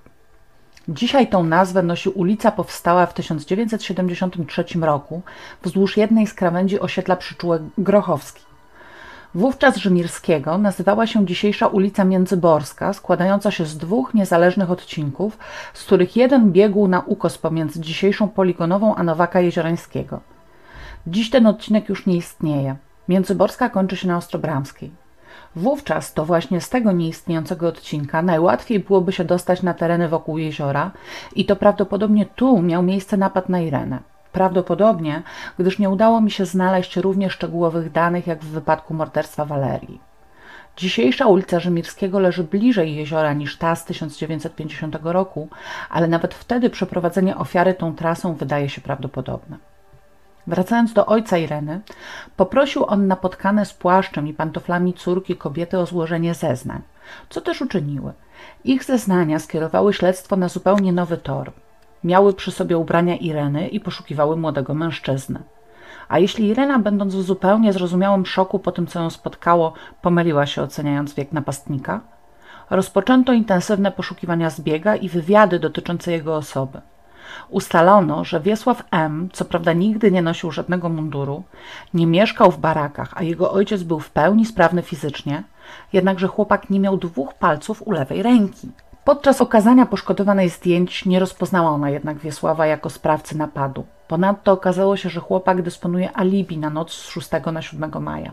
Dzisiaj 0.89 1.29
tą 1.29 1.45
nazwę 1.45 1.83
nosi 1.83 2.09
ulica 2.09 2.53
powstała 2.53 3.07
w 3.07 3.15
1973 3.15 4.65
roku 4.81 5.23
wzdłuż 5.63 5.97
jednej 5.97 6.27
z 6.27 6.35
krawędzi 6.35 6.81
osiedla 6.81 7.17
Przyczółek 7.17 7.63
Grochowski. 7.79 8.48
Wówczas 9.35 9.77
Rzymirskiego 9.77 10.59
nazywała 10.59 11.07
się 11.07 11.27
dzisiejsza 11.27 11.67
ulica 11.67 12.05
Międzyborska, 12.05 12.93
składająca 12.93 13.51
się 13.51 13.65
z 13.65 13.77
dwóch 13.79 14.15
niezależnych 14.15 14.71
odcinków, 14.71 15.39
z 15.75 15.85
których 15.85 16.17
jeden 16.17 16.53
biegł 16.53 16.89
na 16.89 17.01
ukos 17.01 17.39
pomiędzy 17.39 17.81
dzisiejszą 17.81 18.29
poligonową 18.29 18.95
a 18.95 19.03
Nowaka 19.03 19.41
Jeziorańskiego. 19.41 20.21
Dziś 21.07 21.31
ten 21.31 21.47
odcinek 21.47 21.89
już 21.89 22.07
nie 22.07 22.17
istnieje. 22.17 22.77
Międzyborska 23.09 23.69
kończy 23.69 23.97
się 23.97 24.09
na 24.09 24.17
Ostrobramskiej. 24.17 24.91
Wówczas 25.57 26.15
to 26.15 26.25
właśnie 26.25 26.61
z 26.61 26.69
tego 26.69 26.93
nieistniejącego 26.93 27.69
odcinka 27.69 28.23
najłatwiej 28.23 28.81
byłoby 28.81 29.13
się 29.13 29.25
dostać 29.25 29.63
na 29.63 29.75
tereny 29.75 30.09
wokół 30.09 30.39
jeziora 30.39 30.91
i 31.35 31.45
to 31.45 31.57
prawdopodobnie 31.57 32.27
tu 32.27 32.63
miał 32.63 32.83
miejsce 32.83 33.17
napad 33.17 33.49
na 33.49 33.61
Irenę. 33.61 33.99
Prawdopodobnie, 34.39 35.23
gdyż 35.59 35.79
nie 35.79 35.91
udało 35.91 36.21
mi 36.21 36.31
się 36.31 36.47
znaleźć 36.47 36.97
równie 36.97 37.31
szczegółowych 37.31 37.93
danych 37.93 38.27
jak 38.27 38.41
w 38.41 38.49
wypadku 38.49 38.95
morderstwa 38.95 39.45
Walerii. 39.45 40.01
Dzisiejsza 40.77 41.27
ulica 41.27 41.61
Rzymirskiego 41.61 42.19
leży 42.19 42.45
bliżej 42.45 42.97
jeziora 42.97 43.33
niż 43.33 43.57
ta 43.57 43.77
z 43.77 43.85
1950 43.85 44.99
roku, 45.03 45.49
ale 45.91 46.09
nawet 46.09 46.35
wtedy 46.35 46.71
przeprowadzenie 46.71 47.37
ofiary 47.37 47.75
tą 47.75 47.95
trasą 47.95 48.35
wydaje 48.35 48.69
się 48.69 48.81
prawdopodobne. 48.81 49.57
Wracając 50.47 50.93
do 50.93 51.07
ojca 51.07 51.39
Ireny, 51.39 51.81
poprosił 52.37 52.85
on 52.87 53.07
napotkane 53.07 53.67
z 53.67 53.73
płaszczem 53.73 54.29
i 54.29 54.35
pantoflami 54.35 54.95
córki 54.95 55.37
kobiety 55.37 55.79
o 55.79 55.87
złożenie 55.87 56.35
zeznań, 56.35 56.83
co 57.29 57.41
też 57.41 57.63
uczyniły. 57.63 58.13
Ich 58.65 58.85
zeznania 58.85 59.39
skierowały 59.39 59.93
śledztwo 59.93 60.37
na 60.37 60.49
zupełnie 60.49 60.93
nowy 60.93 61.17
tor. 61.17 61.53
Miały 62.05 62.33
przy 62.33 62.51
sobie 62.51 62.79
ubrania 62.79 63.17
Ireny 63.17 63.69
i 63.69 63.81
poszukiwały 63.81 64.37
młodego 64.37 64.75
mężczyzny. 64.75 65.43
A 66.09 66.19
jeśli 66.19 66.47
Irena, 66.47 66.79
będąc 66.79 67.15
w 67.15 67.23
zupełnie 67.23 67.73
zrozumiałym 67.73 68.27
szoku 68.27 68.59
po 68.59 68.73
tym, 68.73 68.87
co 68.87 69.01
ją 69.01 69.11
spotkało, 69.11 69.73
pomyliła 70.03 70.47
się 70.47 70.63
oceniając 70.63 71.15
wiek 71.15 71.33
napastnika? 71.33 72.01
Rozpoczęto 72.71 73.33
intensywne 73.33 73.93
poszukiwania 73.93 74.51
zbiega 74.51 74.97
i 74.97 75.09
wywiady 75.09 75.59
dotyczące 75.59 76.13
jego 76.13 76.37
osoby. 76.37 76.81
Ustalono, 77.49 78.25
że 78.25 78.41
Wiesław 78.41 78.85
M., 78.91 79.29
co 79.33 79.45
prawda 79.45 79.73
nigdy 79.73 80.11
nie 80.11 80.23
nosił 80.23 80.51
żadnego 80.51 80.89
munduru, 80.89 81.43
nie 81.95 82.07
mieszkał 82.07 82.51
w 82.51 82.59
barakach, 82.59 83.13
a 83.15 83.23
jego 83.23 83.53
ojciec 83.53 83.83
był 83.83 84.01
w 84.01 84.11
pełni 84.11 84.47
sprawny 84.47 84.83
fizycznie, 84.83 85.43
jednakże 85.93 86.29
chłopak 86.29 86.71
nie 86.71 86.81
miał 86.81 86.97
dwóch 86.97 87.35
palców 87.35 87.83
u 87.87 87.91
lewej 87.91 88.23
ręki. 88.23 88.69
Podczas 89.09 89.41
okazania 89.41 89.87
poszkodowanej 89.87 90.49
zdjęć 90.49 91.07
nie 91.07 91.19
rozpoznała 91.21 91.71
ona 91.71 91.91
jednak 91.91 92.19
Wiesława 92.19 92.67
jako 92.67 92.91
sprawcy 92.91 93.39
napadu. 93.39 93.85
Ponadto 94.09 94.53
okazało 94.53 94.97
się, 94.97 95.09
że 95.09 95.21
chłopak 95.21 95.63
dysponuje 95.63 96.17
alibi 96.17 96.59
na 96.59 96.71
noc 96.71 96.93
z 96.93 97.09
6 97.09 97.29
na 97.53 97.63
7 97.63 98.03
maja. 98.03 98.33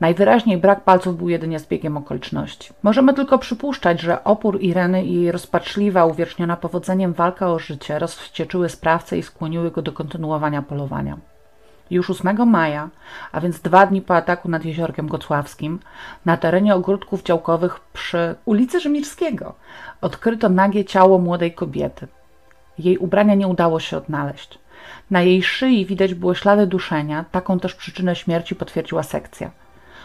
Najwyraźniej 0.00 0.58
brak 0.58 0.84
palców 0.84 1.16
był 1.16 1.28
jedynie 1.28 1.58
zbiegiem 1.58 1.96
okoliczności. 1.96 2.72
Możemy 2.82 3.14
tylko 3.14 3.38
przypuszczać, 3.38 4.00
że 4.00 4.24
opór 4.24 4.60
Ireny 4.60 5.04
i 5.04 5.14
jej 5.14 5.32
rozpaczliwa, 5.32 6.06
uwieczniona 6.06 6.56
powodzeniem 6.56 7.12
walka 7.12 7.52
o 7.52 7.58
życie 7.58 7.98
rozwścieczyły 7.98 8.68
sprawcę 8.68 9.18
i 9.18 9.22
skłoniły 9.22 9.70
go 9.70 9.82
do 9.82 9.92
kontynuowania 9.92 10.62
polowania. 10.62 11.18
Już 11.90 12.10
8 12.10 12.50
maja, 12.50 12.88
a 13.32 13.40
więc 13.40 13.60
dwa 13.60 13.86
dni 13.86 14.02
po 14.02 14.16
ataku 14.16 14.48
nad 14.48 14.64
Jeziorkiem 14.64 15.08
Gocławskim, 15.08 15.78
na 16.24 16.36
terenie 16.36 16.74
ogródków 16.74 17.22
działkowych 17.22 17.80
przy 17.92 18.34
ulicy 18.44 18.80
Rzymirskiego 18.80 19.54
odkryto 20.00 20.48
nagie 20.48 20.84
ciało 20.84 21.18
młodej 21.18 21.52
kobiety. 21.52 22.08
Jej 22.78 22.98
ubrania 22.98 23.34
nie 23.34 23.48
udało 23.48 23.80
się 23.80 23.96
odnaleźć. 23.96 24.58
Na 25.10 25.22
jej 25.22 25.42
szyi 25.42 25.86
widać 25.86 26.14
było 26.14 26.34
ślady 26.34 26.66
duszenia, 26.66 27.24
taką 27.32 27.60
też 27.60 27.74
przyczynę 27.74 28.16
śmierci 28.16 28.54
potwierdziła 28.54 29.02
sekcja. 29.02 29.50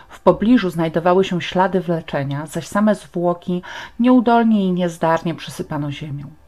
W 0.10 0.20
pobliżu 0.20 0.70
znajdowały 0.70 1.24
się 1.24 1.42
ślady 1.42 1.82
wleczenia, 1.82 2.46
zaś 2.46 2.68
same 2.68 2.96
zwłoki 2.96 3.62
nieudolnie 4.00 4.66
i 4.66 4.72
niezdarnie 4.72 5.36
przysypano 5.36 5.92
ziemią. 5.92 6.43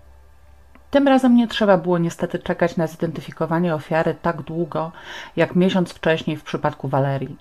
Tym 0.96 1.08
razem 1.08 1.36
nie 1.36 1.48
trzeba 1.48 1.78
było 1.78 1.98
niestety 1.98 2.40
czekać 2.40 2.78
na 2.78 2.88
zidentyfikowanie 2.88 3.76
ofiary 3.76 4.16
tak 4.22 4.42
długo, 4.42 4.92
jak 5.36 5.56
miesiąc 5.56 5.94
wcześniej 5.94 6.38
w 6.38 6.44
przypadku 6.44 6.88
Walerii. 6.88 7.38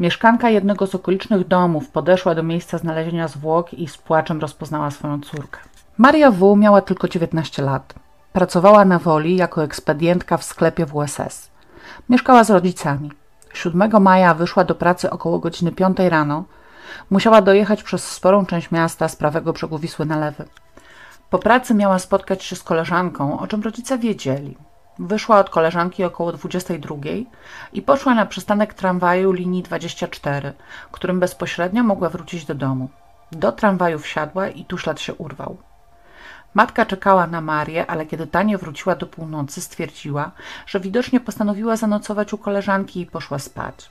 Mieszkanka 0.00 0.50
jednego 0.50 0.86
z 0.86 0.94
okolicznych 0.94 1.48
domów 1.48 1.88
podeszła 1.88 2.34
do 2.34 2.42
miejsca 2.42 2.78
znalezienia 2.78 3.28
zwłok 3.28 3.74
i 3.74 3.88
z 3.88 3.98
płaczem 3.98 4.40
rozpoznała 4.40 4.90
swoją 4.90 5.20
córkę. 5.20 5.60
Maria 5.98 6.30
W. 6.30 6.56
miała 6.56 6.80
tylko 6.80 7.08
19 7.08 7.62
lat. 7.62 7.94
Pracowała 8.32 8.84
na 8.84 8.98
woli 8.98 9.36
jako 9.36 9.64
ekspedientka 9.64 10.36
w 10.36 10.44
sklepie 10.44 10.86
WSS. 10.86 11.50
Mieszkała 12.08 12.44
z 12.44 12.50
rodzicami. 12.50 13.10
7 13.52 14.02
maja 14.02 14.34
wyszła 14.34 14.64
do 14.64 14.74
pracy 14.74 15.10
około 15.10 15.38
godziny 15.38 15.72
5 15.72 15.98
rano. 15.98 16.44
Musiała 17.10 17.42
dojechać 17.42 17.82
przez 17.82 18.10
sporą 18.10 18.46
część 18.46 18.70
miasta 18.70 19.08
z 19.08 19.16
prawego 19.16 19.52
brzegu 19.52 19.78
Wisły 19.78 20.06
na 20.06 20.18
lewy. 20.18 20.44
Po 21.34 21.38
pracy 21.38 21.74
miała 21.74 21.98
spotkać 21.98 22.44
się 22.44 22.56
z 22.56 22.62
koleżanką, 22.62 23.40
o 23.40 23.46
czym 23.46 23.62
rodzice 23.62 23.98
wiedzieli. 23.98 24.56
Wyszła 24.98 25.38
od 25.38 25.50
koleżanki 25.50 26.04
około 26.04 26.32
22 26.32 26.96
i 27.72 27.82
poszła 27.82 28.14
na 28.14 28.26
przystanek 28.26 28.74
tramwaju 28.74 29.32
linii 29.32 29.62
24, 29.62 30.52
którym 30.92 31.20
bezpośrednio 31.20 31.82
mogła 31.82 32.08
wrócić 32.08 32.44
do 32.44 32.54
domu. 32.54 32.88
Do 33.32 33.52
tramwaju 33.52 33.98
wsiadła 33.98 34.48
i 34.48 34.64
tu 34.64 34.78
ślad 34.78 35.00
się 35.00 35.14
urwał. 35.14 35.56
Matka 36.54 36.86
czekała 36.86 37.26
na 37.26 37.40
Marię, 37.40 37.86
ale 37.86 38.06
kiedy 38.06 38.26
ta 38.26 38.42
nie 38.42 38.58
wróciła 38.58 38.94
do 38.94 39.06
północy, 39.06 39.60
stwierdziła, 39.60 40.30
że 40.66 40.80
widocznie 40.80 41.20
postanowiła 41.20 41.76
zanocować 41.76 42.32
u 42.32 42.38
koleżanki 42.38 43.00
i 43.00 43.06
poszła 43.06 43.38
spać. 43.38 43.90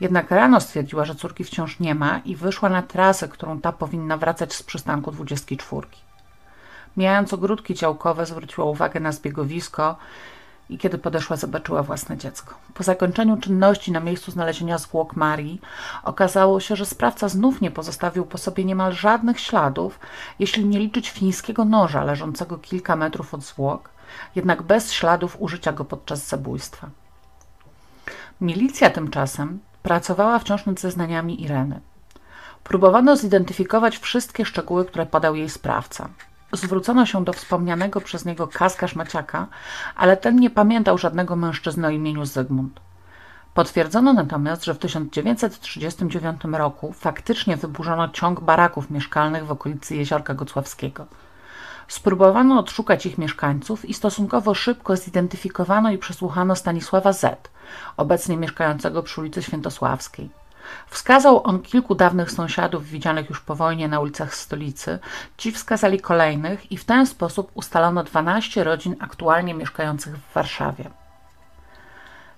Jednak 0.00 0.30
rano 0.30 0.60
stwierdziła, 0.60 1.04
że 1.04 1.14
córki 1.14 1.44
wciąż 1.44 1.80
nie 1.80 1.94
ma 1.94 2.18
i 2.24 2.36
wyszła 2.36 2.68
na 2.68 2.82
trasę, 2.82 3.28
którą 3.28 3.60
ta 3.60 3.72
powinna 3.72 4.16
wracać 4.16 4.54
z 4.54 4.62
przystanku 4.62 5.10
24. 5.10 6.03
Mijając 6.96 7.32
ogródki 7.32 7.74
działkowe, 7.74 8.26
zwróciła 8.26 8.66
uwagę 8.66 9.00
na 9.00 9.12
zbiegowisko 9.12 9.96
i 10.70 10.78
kiedy 10.78 10.98
podeszła, 10.98 11.36
zobaczyła 11.36 11.82
własne 11.82 12.16
dziecko. 12.16 12.54
Po 12.74 12.82
zakończeniu 12.82 13.36
czynności 13.36 13.92
na 13.92 14.00
miejscu 14.00 14.30
znalezienia 14.30 14.78
zwłok 14.78 15.16
Marii, 15.16 15.60
okazało 16.02 16.60
się, 16.60 16.76
że 16.76 16.86
sprawca 16.86 17.28
znów 17.28 17.60
nie 17.60 17.70
pozostawił 17.70 18.24
po 18.26 18.38
sobie 18.38 18.64
niemal 18.64 18.92
żadnych 18.92 19.40
śladów, 19.40 19.98
jeśli 20.38 20.64
nie 20.64 20.78
liczyć 20.78 21.10
fińskiego 21.10 21.64
noża 21.64 22.04
leżącego 22.04 22.58
kilka 22.58 22.96
metrów 22.96 23.34
od 23.34 23.42
zwłok, 23.42 23.90
jednak 24.34 24.62
bez 24.62 24.92
śladów 24.92 25.36
użycia 25.40 25.72
go 25.72 25.84
podczas 25.84 26.28
zabójstwa. 26.28 26.90
Milicja 28.40 28.90
tymczasem 28.90 29.60
pracowała 29.82 30.38
wciąż 30.38 30.66
nad 30.66 30.80
zeznaniami 30.80 31.42
Ireny. 31.42 31.80
Próbowano 32.64 33.16
zidentyfikować 33.16 33.98
wszystkie 33.98 34.44
szczegóły, 34.44 34.84
które 34.84 35.06
podał 35.06 35.34
jej 35.34 35.50
sprawca 35.50 36.08
zwrócono 36.56 37.06
się 37.06 37.24
do 37.24 37.32
wspomnianego 37.32 38.00
przez 38.00 38.24
niego 38.24 38.48
Kaska 38.48 38.88
Szmaciaka, 38.88 39.46
ale 39.96 40.16
ten 40.16 40.36
nie 40.36 40.50
pamiętał 40.50 40.98
żadnego 40.98 41.36
mężczyzny 41.36 41.86
o 41.86 41.90
imieniu 41.90 42.24
Zygmunt. 42.24 42.80
Potwierdzono 43.54 44.12
natomiast, 44.12 44.64
że 44.64 44.74
w 44.74 44.78
1939 44.78 46.40
roku 46.52 46.92
faktycznie 46.92 47.56
wyburzono 47.56 48.08
ciąg 48.08 48.40
baraków 48.40 48.90
mieszkalnych 48.90 49.46
w 49.46 49.50
okolicy 49.50 49.96
Jeziorka 49.96 50.34
Gocławskiego. 50.34 51.06
Spróbowano 51.88 52.58
odszukać 52.58 53.06
ich 53.06 53.18
mieszkańców 53.18 53.84
i 53.84 53.94
stosunkowo 53.94 54.54
szybko 54.54 54.96
zidentyfikowano 54.96 55.90
i 55.90 55.98
przesłuchano 55.98 56.56
Stanisława 56.56 57.12
Z., 57.12 57.50
obecnie 57.96 58.36
mieszkającego 58.36 59.02
przy 59.02 59.20
ulicy 59.20 59.42
Świętosławskiej. 59.42 60.43
Wskazał 60.86 61.46
on 61.46 61.62
kilku 61.62 61.94
dawnych 61.94 62.30
sąsiadów 62.30 62.84
widzianych 62.84 63.28
już 63.28 63.40
po 63.40 63.54
wojnie 63.54 63.88
na 63.88 64.00
ulicach 64.00 64.34
stolicy. 64.34 64.98
Ci 65.36 65.52
wskazali 65.52 66.00
kolejnych 66.00 66.72
i 66.72 66.76
w 66.76 66.84
ten 66.84 67.06
sposób 67.06 67.50
ustalono 67.54 68.04
12 68.04 68.64
rodzin 68.64 68.96
aktualnie 69.00 69.54
mieszkających 69.54 70.16
w 70.16 70.34
Warszawie. 70.34 70.90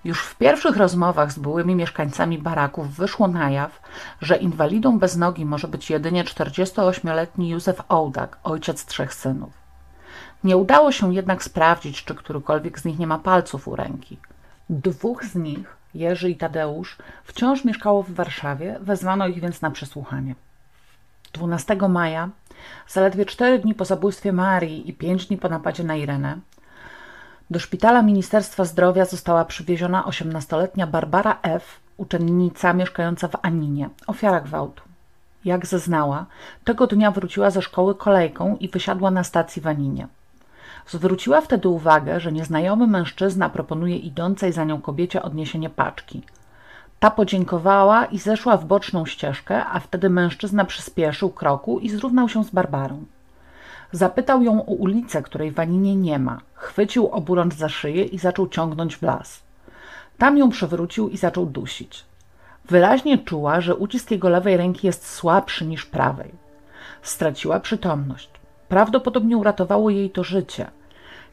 Już 0.05 0.23
w 0.23 0.37
pierwszych 0.37 0.77
rozmowach 0.77 1.33
z 1.33 1.39
byłymi 1.39 1.75
mieszkańcami 1.75 2.39
baraków 2.39 2.95
wyszło 2.95 3.29
na 3.29 3.51
jaw, 3.51 3.81
że 4.21 4.37
inwalidą 4.37 4.99
bez 4.99 5.17
nogi 5.17 5.45
może 5.45 5.69
być 5.69 5.91
jedynie 5.91 6.25
48-letni 6.25 7.49
Józef 7.49 7.83
Ołdak, 7.89 8.39
ojciec 8.45 8.85
trzech 8.85 9.15
synów. 9.15 9.53
Nie 10.45 10.57
udało 10.57 10.93
się 10.93 11.15
jednak 11.15 11.45
sprawdzić, 11.45 12.05
czy 12.05 12.15
którykolwiek 12.15 12.79
z 12.79 12.85
nich 12.85 12.99
nie 12.99 13.07
ma 13.07 13.19
palców 13.19 13.69
u 13.69 13.77
ręki. 13.77 14.19
Dwóch 14.71 15.25
z 15.25 15.35
nich 15.35 15.77
Jerzy 15.99 16.31
i 16.31 16.37
Tadeusz, 16.37 16.97
wciąż 17.25 17.65
mieszkało 17.65 18.03
w 18.03 18.13
Warszawie, 18.13 18.79
wezwano 18.81 19.27
ich 19.27 19.41
więc 19.41 19.63
na 19.63 19.71
przesłuchanie. 19.71 20.35
12 21.33 21.77
maja, 21.89 22.29
zaledwie 22.89 23.25
4 23.25 23.59
dni 23.59 23.75
po 23.75 23.85
zabójstwie 23.85 24.33
Marii 24.33 24.91
i 24.91 24.93
5 24.93 25.27
dni 25.27 25.37
po 25.37 25.49
napadzie 25.49 25.85
na 25.85 25.97
Irenę, 25.97 26.39
do 27.51 27.59
szpitala 27.59 28.03
Ministerstwa 28.03 28.65
Zdrowia 28.65 29.05
została 29.05 29.45
przywieziona 29.45 30.03
18-letnia 30.03 30.87
Barbara 30.87 31.39
F., 31.43 31.81
uczennica 31.97 32.73
mieszkająca 32.73 33.29
w 33.29 33.37
Aninie, 33.43 33.89
ofiara 34.07 34.41
gwałtu. 34.41 34.83
Jak 35.45 35.67
zeznała, 35.67 36.27
tego 36.65 36.87
dnia 36.87 37.11
wróciła 37.11 37.51
ze 37.51 37.63
szkoły 37.63 37.95
kolejką 37.95 38.57
i 38.57 38.69
wysiadła 38.69 39.11
na 39.11 39.25
stacji 39.25 39.63
w 39.63 39.67
Aninie. 39.67 40.07
Zwróciła 40.89 41.41
wtedy 41.41 41.69
uwagę, 41.69 42.21
że 42.21 42.33
nieznajomy 42.33 42.87
mężczyzna 42.87 43.49
proponuje 43.49 43.97
idącej 43.97 44.53
za 44.53 44.65
nią 44.65 44.81
kobiecie 44.81 45.23
odniesienie 45.23 45.71
paczki. 45.71 46.23
Ta 46.99 47.11
podziękowała 47.11 48.05
i 48.05 48.19
zeszła 48.19 48.57
w 48.57 48.65
boczną 48.65 49.07
ścieżkę, 49.07 49.65
a 49.67 49.81
wtedy 49.81 50.11
mężczyzna 50.11 50.65
przyspieszył 50.65 51.31
kroku 51.31 51.79
i 51.79 51.89
zrównał 51.89 52.29
się 52.29 52.45
z 52.45 52.51
Barbarą. 52.51 53.05
Zapytał 53.93 54.43
ją 54.43 54.67
o 54.67 54.73
ulicę, 54.73 55.23
której 55.23 55.51
w 55.51 55.61
Aninie 55.61 55.97
nie 55.97 56.19
ma. 56.19 56.41
Chwycił 56.55 57.09
oburącz 57.09 57.55
za 57.55 57.69
szyję 57.69 58.05
i 58.05 58.19
zaczął 58.19 58.49
ciągnąć 58.49 58.97
w 58.97 59.03
las. 59.03 59.43
Tam 60.19 60.39
ją 60.39 60.51
przewrócił 60.51 61.09
i 61.09 61.17
zaczął 61.17 61.47
dusić. 61.47 62.05
Wyraźnie 62.65 63.19
czuła, 63.19 63.61
że 63.61 63.77
ucisk 63.77 64.11
jego 64.11 64.29
lewej 64.29 64.57
ręki 64.57 64.87
jest 64.87 65.09
słabszy 65.09 65.67
niż 65.67 65.87
prawej. 65.87 66.31
Straciła 67.03 67.61
przytomność. 67.61 68.31
Prawdopodobnie 68.69 69.37
uratowało 69.37 69.91
jej 69.91 70.11
to 70.11 70.25
życie. 70.25 70.71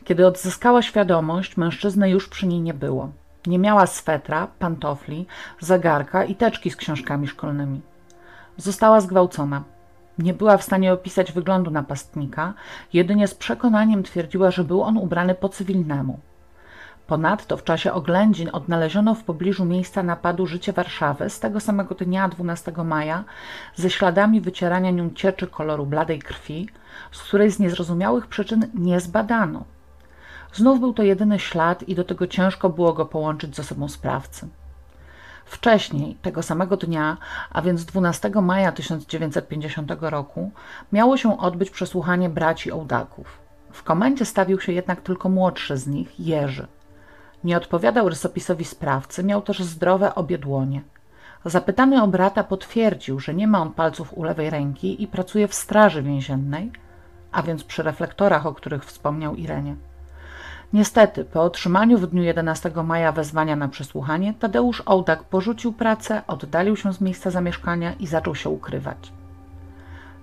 Kiedy 0.04 0.28
odzyskała 0.28 0.82
świadomość, 0.82 1.58
mężczyzny 1.58 2.10
już 2.10 2.30
przy 2.30 2.48
niej 2.48 2.62
nie 2.62 2.74
było. 2.74 3.10
Nie 3.48 3.60
miała 3.60 3.88
swetra, 3.88 4.48
pantofli, 4.60 5.26
zegarka 5.60 6.24
i 6.24 6.36
teczki 6.36 6.70
z 6.70 6.76
książkami 6.76 7.28
szkolnymi. 7.28 7.82
Została 8.58 9.02
zgwałcona. 9.02 9.64
Nie 10.18 10.34
była 10.34 10.58
w 10.58 10.64
stanie 10.64 10.94
opisać 10.94 11.32
wyglądu 11.32 11.72
napastnika, 11.72 12.54
jedynie 12.94 13.28
z 13.28 13.36
przekonaniem 13.36 14.04
twierdziła, 14.04 14.52
że 14.52 14.64
był 14.64 14.82
on 14.82 14.98
ubrany 14.98 15.36
po 15.36 15.50
cywilnemu. 15.50 16.20
Ponadto 17.08 17.58
w 17.58 17.64
czasie 17.64 17.94
oględzin 17.94 18.50
odnaleziono 18.54 19.16
w 19.16 19.24
pobliżu 19.24 19.66
miejsca 19.66 20.04
napadu 20.04 20.48
życie 20.48 20.74
Warszawy 20.74 21.30
z 21.30 21.40
tego 21.40 21.60
samego 21.60 21.96
dnia 21.96 22.30
12 22.30 22.72
maja 22.72 23.24
ze 23.76 23.90
śladami 23.90 24.42
wycierania 24.42 24.92
nią 24.92 25.10
cieczy 25.10 25.48
koloru 25.48 25.86
bladej 25.86 26.20
krwi, 26.20 26.70
z 27.12 27.24
której 27.24 27.52
z 27.52 27.60
niezrozumiałych 27.60 28.28
przyczyn 28.28 28.70
nie 28.74 29.00
zbadano. 29.00 29.64
Znów 30.54 30.80
był 30.80 30.94
to 30.94 31.04
jedyny 31.04 31.40
ślad 31.40 31.84
i 31.84 31.96
do 31.96 32.04
tego 32.04 32.28
ciężko 32.28 32.70
było 32.70 32.94
go 32.94 33.06
połączyć 33.06 33.56
z 33.56 33.60
osobą 33.60 33.88
sprawcy. 33.88 34.48
Wcześniej, 35.46 36.16
tego 36.22 36.44
samego 36.44 36.78
dnia, 36.78 37.18
a 37.52 37.62
więc 37.62 37.86
12 37.86 38.32
maja 38.42 38.72
1950 38.72 39.92
roku, 40.02 40.52
miało 40.92 41.18
się 41.18 41.38
odbyć 41.38 41.70
przesłuchanie 41.70 42.30
braci 42.30 42.72
Ołdaków. 42.72 43.40
W 43.72 43.84
komendzie 43.84 44.26
stawił 44.26 44.60
się 44.60 44.72
jednak 44.72 45.02
tylko 45.02 45.30
młodszy 45.30 45.78
z 45.78 45.88
nich, 45.88 46.20
Jerzy. 46.20 46.68
Nie 47.44 47.58
odpowiadał 47.58 48.10
rysopisowi 48.10 48.66
sprawcy, 48.66 49.24
miał 49.24 49.42
też 49.42 49.60
zdrowe 49.60 50.16
obie 50.16 50.38
dłonie. 50.38 50.82
Zapytany 51.46 52.04
o 52.04 52.08
brata 52.08 52.44
potwierdził, 52.44 53.20
że 53.20 53.34
nie 53.34 53.48
ma 53.48 53.62
on 53.62 53.72
palców 53.72 54.18
u 54.18 54.24
lewej 54.24 54.50
ręki 54.50 55.04
i 55.04 55.08
pracuje 55.08 55.48
w 55.48 55.54
straży 55.54 56.04
więziennej, 56.04 56.72
a 57.34 57.44
więc 57.44 57.64
przy 57.64 57.84
reflektorach, 57.84 58.46
o 58.46 58.54
których 58.54 58.86
wspomniał 58.86 59.36
Irenie. 59.36 59.76
Niestety, 60.74 61.26
po 61.26 61.44
otrzymaniu 61.44 61.98
w 61.98 62.08
dniu 62.08 62.24
11 62.24 62.72
maja 62.84 63.12
wezwania 63.12 63.56
na 63.56 63.68
przesłuchanie, 63.68 64.34
Tadeusz 64.34 64.84
Ołdak 64.86 65.24
porzucił 65.24 65.74
pracę, 65.74 66.22
oddalił 66.28 66.76
się 66.76 66.94
z 66.94 67.02
miejsca 67.02 67.32
zamieszkania 67.32 67.94
i 67.94 68.08
zaczął 68.08 68.36
się 68.36 68.50
ukrywać. 68.50 69.12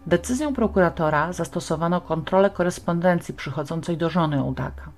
Decyzją 0.06 0.54
prokuratora 0.54 1.32
zastosowano 1.32 2.00
kontrolę 2.00 2.50
korespondencji 2.50 3.34
przychodzącej 3.34 3.96
do 3.96 4.10
żony 4.10 4.40
Ołdaka. 4.40 4.90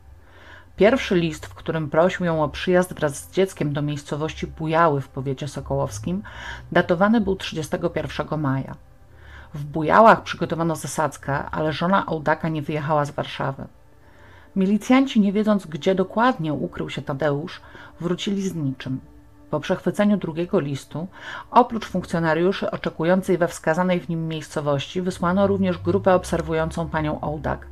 Pierwszy 0.77 1.17
list, 1.17 1.47
w 1.47 1.55
którym 1.55 1.91
prosił 1.91 2.27
ją 2.27 2.45
o 2.45 2.49
przyjazd 2.49 2.95
wraz 2.95 3.17
z 3.17 3.31
dzieckiem 3.31 3.73
do 3.73 3.83
miejscowości 3.83 4.47
Bujały 4.47 5.01
w 5.01 5.09
powiecie 5.09 5.49
sokołowskim, 5.49 6.23
datowany 6.73 7.21
był 7.21 7.37
31 7.37 8.41
maja. 8.41 8.75
W 9.55 9.65
Bujałach 9.65 10.23
przygotowano 10.23 10.77
zasadzkę, 10.77 11.45
ale 11.51 11.73
żona 11.73 12.07
Ołdaka 12.07 12.49
nie 12.49 12.63
wyjechała 12.63 13.05
z 13.05 13.11
Warszawy. 13.11 13.65
Milicjanci, 14.57 15.21
nie 15.21 15.33
wiedząc 15.33 15.67
gdzie 15.67 15.95
dokładnie 15.95 16.53
ukrył 16.53 16.91
się 16.91 17.03
Tadeusz, 17.03 17.61
wrócili 18.01 18.49
z 18.49 18.55
niczym. 18.55 19.01
Po 19.51 19.61
przechwyceniu 19.61 20.17
drugiego 20.17 20.61
listu, 20.61 21.09
oprócz 21.51 21.87
funkcjonariuszy 21.87 22.71
oczekującej 22.71 23.39
we 23.39 23.49
wskazanej 23.49 24.01
w 24.01 24.09
nim 24.09 24.29
miejscowości, 24.29 25.03
wysłano 25.03 25.47
również 25.47 25.79
grupę 25.79 26.15
obserwującą 26.15 26.89
panią 26.89 27.21
Ołdak 27.21 27.67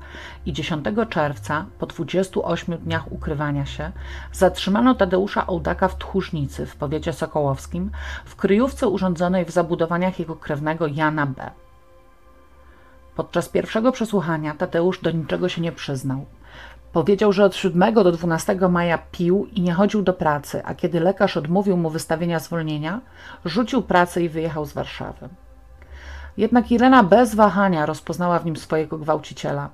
i 0.46 0.52
10 0.52 0.86
czerwca, 1.08 1.66
po 1.78 1.86
28 1.86 2.78
dniach 2.78 3.12
ukrywania 3.12 3.66
się, 3.66 3.92
zatrzymano 4.32 4.94
Tadeusza 4.94 5.46
Ołdaka 5.46 5.88
w 5.88 5.98
Tchórznicy 5.98 6.66
w 6.66 6.76
powiecie 6.76 7.12
sokołowskim, 7.12 7.90
w 8.24 8.36
kryjówce 8.36 8.88
urządzonej 8.88 9.44
w 9.44 9.50
zabudowaniach 9.50 10.18
jego 10.18 10.36
krewnego 10.36 10.86
Jana 10.86 11.26
B. 11.26 11.50
Podczas 13.16 13.48
pierwszego 13.48 13.92
przesłuchania 13.92 14.54
Tadeusz 14.54 15.00
do 15.00 15.10
niczego 15.10 15.48
się 15.48 15.62
nie 15.62 15.72
przyznał. 15.72 16.26
Powiedział, 16.92 17.32
że 17.32 17.44
od 17.44 17.56
7 17.56 17.94
do 17.94 18.12
12 18.12 18.56
maja 18.68 18.98
pił 19.12 19.46
i 19.52 19.60
nie 19.60 19.72
chodził 19.72 20.02
do 20.02 20.12
pracy, 20.12 20.62
a 20.64 20.74
kiedy 20.74 21.00
lekarz 21.00 21.36
odmówił 21.36 21.76
mu 21.76 21.90
wystawienia 21.90 22.38
zwolnienia, 22.38 23.00
rzucił 23.44 23.82
pracę 23.82 24.22
i 24.22 24.28
wyjechał 24.28 24.66
z 24.66 24.72
Warszawy. 24.72 25.28
Jednak 26.36 26.70
Irena 26.70 27.02
bez 27.02 27.34
wahania 27.34 27.86
rozpoznała 27.86 28.38
w 28.38 28.44
nim 28.44 28.56
swojego 28.56 28.98
gwałciciela. 28.98 29.70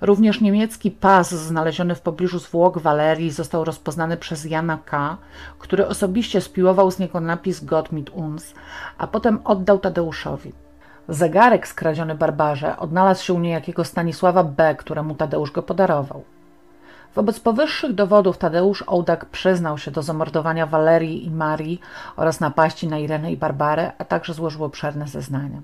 Również 0.00 0.40
niemiecki 0.40 0.90
pas 0.90 1.34
znaleziony 1.34 1.94
w 1.94 2.00
pobliżu 2.00 2.38
zwłok 2.38 2.78
Walerii 2.78 3.30
został 3.30 3.64
rozpoznany 3.64 4.16
przez 4.16 4.44
Jana 4.44 4.78
K., 4.84 5.16
który 5.58 5.86
osobiście 5.86 6.40
spiłował 6.40 6.90
z 6.90 6.98
niego 6.98 7.20
napis 7.20 7.64
Gott 7.64 7.92
mit 7.92 8.10
uns, 8.10 8.54
a 8.98 9.06
potem 9.06 9.40
oddał 9.44 9.78
Tadeuszowi. 9.78 10.52
Zegarek 11.10 11.68
skradziony 11.68 12.14
Barbarze 12.14 12.76
odnalazł 12.76 13.24
się 13.24 13.34
u 13.34 13.38
niejakiego 13.38 13.84
Stanisława 13.84 14.44
B., 14.44 14.74
któremu 14.78 15.14
Tadeusz 15.14 15.50
go 15.50 15.62
podarował. 15.62 16.24
Wobec 17.14 17.40
powyższych 17.40 17.94
dowodów 17.94 18.38
Tadeusz 18.38 18.84
Ołdak 18.86 19.26
przyznał 19.26 19.78
się 19.78 19.90
do 19.90 20.02
zamordowania 20.02 20.66
Walerii 20.66 21.26
i 21.26 21.30
Marii 21.30 21.80
oraz 22.16 22.40
napaści 22.40 22.88
na 22.88 22.98
Irenę 22.98 23.32
i 23.32 23.36
Barbarę, 23.36 23.92
a 23.98 24.04
także 24.04 24.34
złożył 24.34 24.64
obszerne 24.64 25.08
zeznania. 25.08 25.60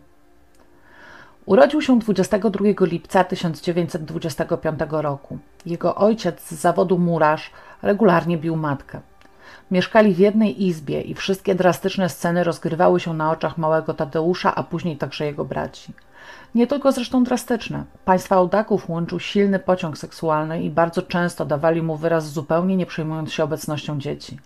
Urodził 1.44 1.82
się 1.82 1.98
22 1.98 2.64
lipca 2.80 3.24
1925 3.24 4.80
roku. 4.90 5.38
Jego 5.66 5.94
ojciec 5.94 6.40
z 6.40 6.52
zawodu 6.52 6.98
murarz 6.98 7.50
regularnie 7.82 8.38
bił 8.38 8.56
matkę. 8.56 9.00
Mieszkali 9.70 10.14
w 10.14 10.18
jednej 10.18 10.64
izbie 10.64 11.00
i 11.00 11.14
wszystkie 11.14 11.54
drastyczne 11.54 12.08
sceny 12.08 12.44
rozgrywały 12.44 13.00
się 13.00 13.14
na 13.14 13.30
oczach 13.30 13.58
małego 13.58 13.94
Tadeusza, 13.94 14.54
a 14.54 14.62
później 14.62 14.96
także 14.96 15.26
jego 15.26 15.44
braci. 15.44 15.92
Nie 16.54 16.66
tylko 16.66 16.92
zresztą 16.92 17.24
drastyczne. 17.24 17.84
Państwa 18.04 18.36
Ołdaków 18.36 18.90
łączył 18.90 19.20
silny 19.20 19.58
pociąg 19.58 19.98
seksualny 19.98 20.62
i 20.62 20.70
bardzo 20.70 21.02
często 21.02 21.44
dawali 21.44 21.82
mu 21.82 21.96
wyraz 21.96 22.32
zupełnie 22.32 22.76
nie 22.76 22.86
przejmując 22.86 23.32
się 23.32 23.44
obecnością 23.44 23.98
dzieci. 23.98 24.38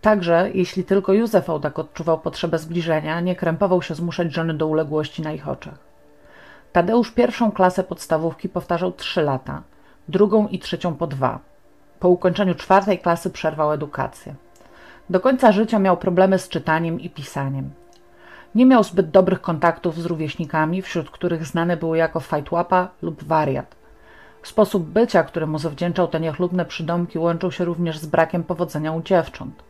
Także, 0.00 0.50
jeśli 0.54 0.84
tylko 0.84 1.12
Józef 1.12 1.50
Ołdak 1.50 1.78
odczuwał 1.78 2.18
potrzebę 2.18 2.58
zbliżenia, 2.58 3.20
nie 3.20 3.36
krępował 3.36 3.82
się 3.82 3.94
zmuszać 3.94 4.32
żony 4.32 4.54
do 4.54 4.66
uległości 4.66 5.22
na 5.22 5.32
ich 5.32 5.48
oczach. 5.48 5.78
Tadeusz 6.72 7.10
pierwszą 7.10 7.52
klasę 7.52 7.84
podstawówki 7.84 8.48
powtarzał 8.48 8.92
trzy 8.92 9.22
lata, 9.22 9.62
drugą 10.08 10.48
i 10.48 10.58
trzecią 10.58 10.94
po 10.94 11.06
dwa. 11.06 11.38
Po 12.04 12.08
ukończeniu 12.08 12.54
czwartej 12.54 12.98
klasy 12.98 13.30
przerwał 13.30 13.72
edukację. 13.72 14.34
Do 15.10 15.20
końca 15.20 15.52
życia 15.52 15.78
miał 15.78 15.96
problemy 15.96 16.38
z 16.38 16.48
czytaniem 16.48 17.00
i 17.00 17.10
pisaniem. 17.10 17.70
Nie 18.54 18.66
miał 18.66 18.84
zbyt 18.84 19.10
dobrych 19.10 19.40
kontaktów 19.40 19.98
z 19.98 20.06
rówieśnikami, 20.06 20.82
wśród 20.82 21.10
których 21.10 21.46
znany 21.46 21.76
był 21.76 21.94
jako 21.94 22.20
fajtłapa 22.20 22.88
lub 23.02 23.24
wariat. 23.24 23.74
Sposób 24.42 24.84
bycia, 24.84 25.22
któremu 25.22 25.58
zawdzięczał 25.58 26.08
te 26.08 26.20
niechlubne 26.20 26.64
przydomki, 26.64 27.18
łączył 27.18 27.52
się 27.52 27.64
również 27.64 27.98
z 27.98 28.06
brakiem 28.06 28.44
powodzenia 28.44 28.92
u 28.92 29.02
dziewcząt. 29.02 29.62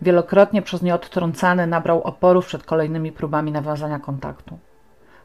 Wielokrotnie 0.00 0.62
przez 0.62 0.82
nie 0.82 0.94
odtrącany 0.94 1.66
nabrał 1.66 2.02
oporów 2.02 2.46
przed 2.46 2.64
kolejnymi 2.64 3.12
próbami 3.12 3.52
nawiązania 3.52 3.98
kontaktu. 3.98 4.58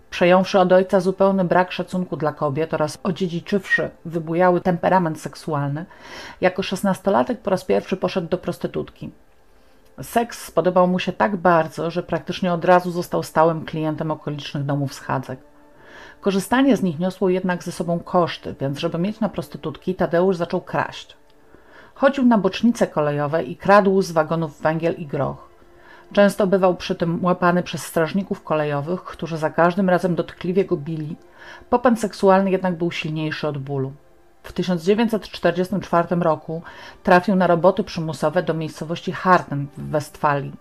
Przejąwszy 0.10 0.60
od 0.60 0.72
ojca 0.72 1.00
zupełny 1.00 1.46
brak 1.46 1.72
szacunku 1.72 2.18
dla 2.18 2.34
kobiet 2.34 2.74
oraz 2.74 2.98
odziedziczywszy 3.04 3.90
wybujały 4.06 4.62
temperament 4.62 5.22
seksualny, 5.22 5.86
jako 6.42 6.64
szesnastolatek 6.64 7.40
po 7.40 7.50
raz 7.50 7.66
pierwszy 7.66 7.98
poszedł 7.98 8.28
do 8.28 8.38
prostytutki. 8.38 9.12
Seks 10.02 10.46
spodobał 10.46 10.88
mu 10.88 11.00
się 11.00 11.14
tak 11.14 11.36
bardzo, 11.36 11.92
że 11.92 12.04
praktycznie 12.04 12.54
od 12.54 12.66
razu 12.66 12.92
został 12.92 13.24
stałym 13.24 13.66
klientem 13.66 14.12
okolicznych 14.12 14.66
domów 14.66 14.94
schadzek. 14.94 15.40
Korzystanie 16.22 16.78
z 16.78 16.84
nich 16.84 17.00
niosło 17.00 17.30
jednak 17.30 17.64
ze 17.64 17.72
sobą 17.72 18.00
koszty, 18.00 18.56
więc 18.62 18.80
żeby 18.80 18.98
mieć 18.98 19.20
na 19.20 19.30
prostytutki, 19.30 19.96
Tadeusz 19.96 20.36
zaczął 20.38 20.62
kraść. 20.62 21.18
Chodził 21.94 22.26
na 22.26 22.38
bocznice 22.38 22.88
kolejowe 22.88 23.44
i 23.44 23.56
kradł 23.56 24.02
z 24.02 24.12
wagonów 24.12 24.62
węgiel 24.62 24.96
i 24.96 25.06
groch. 25.06 25.47
Często 26.14 26.48
bywał 26.48 26.76
przy 26.76 26.96
tym 26.96 27.26
łapany 27.26 27.64
przez 27.64 27.86
strażników 27.86 28.44
kolejowych, 28.44 29.04
którzy 29.04 29.38
za 29.38 29.50
każdym 29.50 29.90
razem 29.90 30.16
dotkliwie 30.16 30.66
go 30.66 30.78
bili. 30.78 31.16
Popęd 31.70 32.00
seksualny 32.00 32.52
jednak 32.52 32.78
był 32.78 32.92
silniejszy 32.92 33.48
od 33.48 33.58
bólu. 33.58 33.94
W 34.44 34.54
1944 34.54 36.16
roku 36.16 36.62
trafił 37.04 37.36
na 37.36 37.48
roboty 37.48 37.84
przymusowe 37.84 38.44
do 38.44 38.54
miejscowości 38.54 39.12
Harden 39.12 39.68
w 39.78 39.90
Westfalii. 39.90 40.54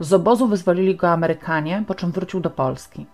Z 0.00 0.12
obozu 0.12 0.46
wyzwolili 0.46 0.96
go 0.96 1.08
Amerykanie, 1.08 1.84
po 1.86 1.94
czym 1.94 2.12
wrócił 2.12 2.40
do 2.40 2.50
Polski. 2.50 3.06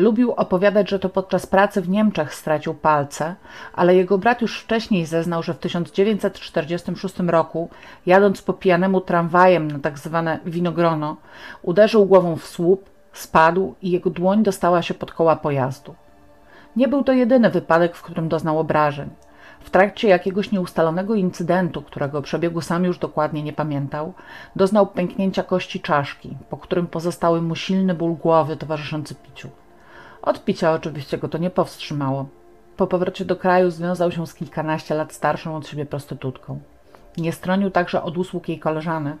Lubił 0.00 0.32
opowiadać, 0.32 0.90
że 0.90 0.98
to 0.98 1.08
podczas 1.08 1.46
pracy 1.46 1.80
w 1.80 1.88
Niemczech 1.88 2.34
stracił 2.34 2.74
palce, 2.74 3.34
ale 3.72 3.96
jego 3.96 4.18
brat 4.18 4.42
już 4.42 4.60
wcześniej 4.60 5.06
zeznał, 5.06 5.42
że 5.42 5.54
w 5.54 5.58
1946 5.58 7.18
roku, 7.18 7.68
jadąc 8.06 8.42
po 8.42 8.52
pijanemu 8.52 9.00
tramwajem 9.00 9.70
na 9.70 9.78
tak 9.78 9.98
zwane 9.98 10.38
winogrono, 10.46 11.16
uderzył 11.62 12.06
głową 12.06 12.36
w 12.36 12.46
słup, 12.46 12.90
spadł 13.12 13.74
i 13.82 13.90
jego 13.90 14.10
dłoń 14.10 14.42
dostała 14.42 14.82
się 14.82 14.94
pod 14.94 15.12
koła 15.12 15.36
pojazdu. 15.36 15.94
Nie 16.76 16.88
był 16.88 17.04
to 17.04 17.12
jedyny 17.12 17.50
wypadek, 17.50 17.96
w 17.96 18.02
którym 18.02 18.28
doznał 18.28 18.58
obrażeń. 18.58 19.10
W 19.60 19.70
trakcie 19.70 20.08
jakiegoś 20.08 20.52
nieustalonego 20.52 21.14
incydentu, 21.14 21.82
którego 21.82 22.22
przebiegu 22.22 22.60
sam 22.60 22.84
już 22.84 22.98
dokładnie 22.98 23.42
nie 23.42 23.52
pamiętał, 23.52 24.12
doznał 24.56 24.86
pęknięcia 24.86 25.42
kości 25.42 25.80
czaszki, 25.80 26.36
po 26.50 26.56
którym 26.56 26.86
pozostały 26.86 27.42
mu 27.42 27.54
silny 27.54 27.94
ból 27.94 28.14
głowy 28.14 28.56
towarzyszący 28.56 29.14
piciu. 29.14 29.48
Od 30.22 30.44
picia 30.44 30.72
oczywiście 30.72 31.18
go 31.18 31.28
to 31.28 31.38
nie 31.38 31.50
powstrzymało. 31.50 32.28
Po 32.76 32.86
powrocie 32.86 33.24
do 33.24 33.36
kraju 33.36 33.70
związał 33.70 34.12
się 34.12 34.26
z 34.26 34.34
kilkanaście 34.34 34.94
lat 34.94 35.12
starszą 35.12 35.56
od 35.56 35.68
siebie 35.68 35.86
prostytutką. 35.86 36.60
Nie 37.18 37.32
stronił 37.32 37.70
także 37.70 38.02
od 38.02 38.18
usług 38.18 38.48
jej 38.48 38.58
koleżanek. 38.58 39.16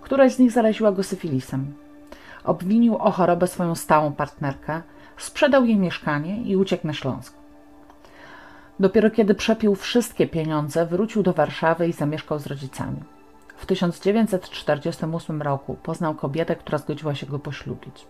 Któraś 0.00 0.32
z 0.32 0.38
nich 0.38 0.52
zaraziła 0.52 0.92
go 0.92 1.02
syfilisem. 1.02 1.74
Obwinił 2.44 2.96
o 2.96 3.10
chorobę 3.10 3.46
swoją 3.46 3.74
stałą 3.74 4.12
partnerkę, 4.12 4.82
sprzedał 5.16 5.64
jej 5.64 5.76
mieszkanie 5.76 6.42
i 6.42 6.56
uciekł 6.56 6.86
na 6.86 6.92
Śląsk. 6.92 7.34
Dopiero 8.80 9.10
kiedy 9.10 9.34
przepił 9.34 9.74
wszystkie 9.74 10.26
pieniądze, 10.26 10.86
wrócił 10.86 11.22
do 11.22 11.32
Warszawy 11.32 11.88
i 11.88 11.92
zamieszkał 11.92 12.38
z 12.38 12.46
rodzicami. 12.46 13.02
W 13.56 13.66
1948 13.66 15.42
roku 15.42 15.76
poznał 15.82 16.14
kobietę, 16.14 16.56
która 16.56 16.78
zgodziła 16.78 17.14
się 17.14 17.26
go 17.26 17.38
poślubić. 17.38 18.06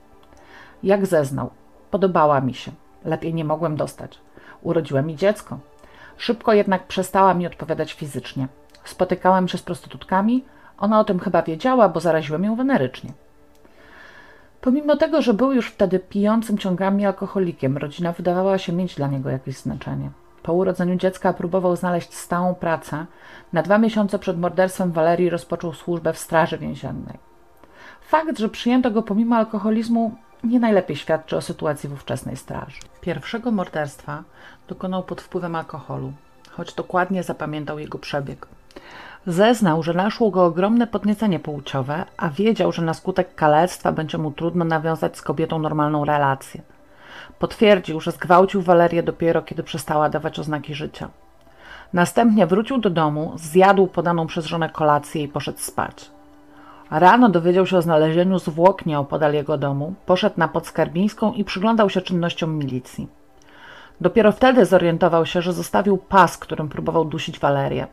Jak 0.82 1.06
zeznał, 1.06 1.50
podobała 1.90 2.40
mi 2.40 2.54
się. 2.54 2.72
Lepiej 3.04 3.34
nie 3.34 3.44
mogłem 3.44 3.76
dostać. 3.76 4.18
Urodziła 4.62 5.02
mi 5.02 5.16
dziecko. 5.16 5.58
Szybko 6.16 6.52
jednak 6.52 6.86
przestała 6.86 7.34
mi 7.34 7.46
odpowiadać 7.46 7.92
fizycznie. 7.92 8.48
Spotykałem 8.84 9.48
się 9.48 9.58
z 9.58 9.62
prostytutkami, 9.62 10.44
ona 10.78 11.00
o 11.00 11.04
tym 11.04 11.18
chyba 11.18 11.42
wiedziała, 11.42 11.88
bo 11.88 12.00
zaraziłem 12.00 12.44
ją 12.44 12.56
wenerycznie. 12.56 13.12
Pomimo 14.60 14.96
tego, 14.96 15.22
że 15.22 15.34
był 15.34 15.52
już 15.52 15.70
wtedy 15.70 15.98
pijącym 15.98 16.58
ciągami 16.58 17.06
alkoholikiem, 17.06 17.76
rodzina 17.76 18.12
wydawała 18.12 18.58
się 18.58 18.72
mieć 18.72 18.94
dla 18.94 19.06
niego 19.06 19.30
jakieś 19.30 19.56
znaczenie. 19.56 20.10
Po 20.42 20.52
urodzeniu 20.52 20.96
dziecka 20.96 21.32
próbował 21.32 21.76
znaleźć 21.76 22.14
stałą 22.14 22.54
pracę. 22.54 23.06
Na 23.52 23.62
dwa 23.62 23.78
miesiące 23.78 24.18
przed 24.18 24.38
morderstwem 24.38 24.92
Walerii 24.92 25.30
rozpoczął 25.30 25.72
służbę 25.72 26.12
w 26.12 26.18
Straży 26.18 26.58
Więziennej. 26.58 27.18
Fakt, 28.00 28.38
że 28.38 28.48
przyjęto 28.48 28.90
go 28.90 29.02
pomimo 29.02 29.36
alkoholizmu, 29.36 30.14
nie 30.44 30.60
najlepiej 30.60 30.96
świadczy 30.96 31.36
o 31.36 31.40
sytuacji 31.40 31.88
w 31.88 31.92
ówczesnej 31.92 32.36
straży. 32.36 32.80
Pierwszego 33.00 33.50
morderstwa 33.50 34.22
dokonał 34.68 35.02
pod 35.02 35.20
wpływem 35.20 35.54
alkoholu, 35.54 36.12
choć 36.50 36.74
dokładnie 36.74 37.22
zapamiętał 37.22 37.78
jego 37.78 37.98
przebieg. 37.98 38.46
Zeznał, 39.26 39.82
że 39.82 39.94
naszło 39.94 40.30
go 40.30 40.44
ogromne 40.44 40.86
podniecenie 40.86 41.38
płciowe, 41.38 42.04
a 42.16 42.28
wiedział, 42.28 42.72
że 42.72 42.82
na 42.82 42.94
skutek 42.94 43.34
kalectwa 43.34 43.92
będzie 43.92 44.18
mu 44.18 44.30
trudno 44.30 44.64
nawiązać 44.64 45.16
z 45.16 45.22
kobietą 45.22 45.58
normalną 45.58 46.04
relację. 46.04 46.62
Potwierdził, 47.38 48.00
że 48.00 48.12
zgwałcił 48.12 48.62
Walerię 48.62 49.02
dopiero 49.02 49.42
kiedy 49.42 49.62
przestała 49.62 50.08
dawać 50.08 50.38
oznaki 50.38 50.74
życia. 50.74 51.08
Następnie 51.92 52.46
wrócił 52.46 52.78
do 52.78 52.90
domu, 52.90 53.32
zjadł 53.36 53.86
podaną 53.86 54.26
przez 54.26 54.44
żonę 54.44 54.68
kolację 54.68 55.22
i 55.22 55.28
poszedł 55.28 55.58
spać. 55.58 56.10
Rano 56.90 57.28
dowiedział 57.28 57.66
się 57.66 57.76
o 57.76 57.82
znalezieniu 57.82 58.38
zwłok 58.38 58.86
nieopodal 58.86 59.34
jego 59.34 59.58
domu, 59.58 59.94
poszedł 60.06 60.34
na 60.38 60.48
Podskarbińską 60.48 61.32
i 61.32 61.44
przyglądał 61.44 61.90
się 61.90 62.00
czynnościom 62.00 62.58
milicji. 62.58 63.08
Dopiero 64.00 64.32
wtedy 64.32 64.64
zorientował 64.64 65.26
się, 65.26 65.42
że 65.42 65.52
zostawił 65.52 65.98
pas, 65.98 66.38
którym 66.38 66.68
próbował 66.68 67.04
dusić 67.04 67.38
Walerię. 67.38 67.86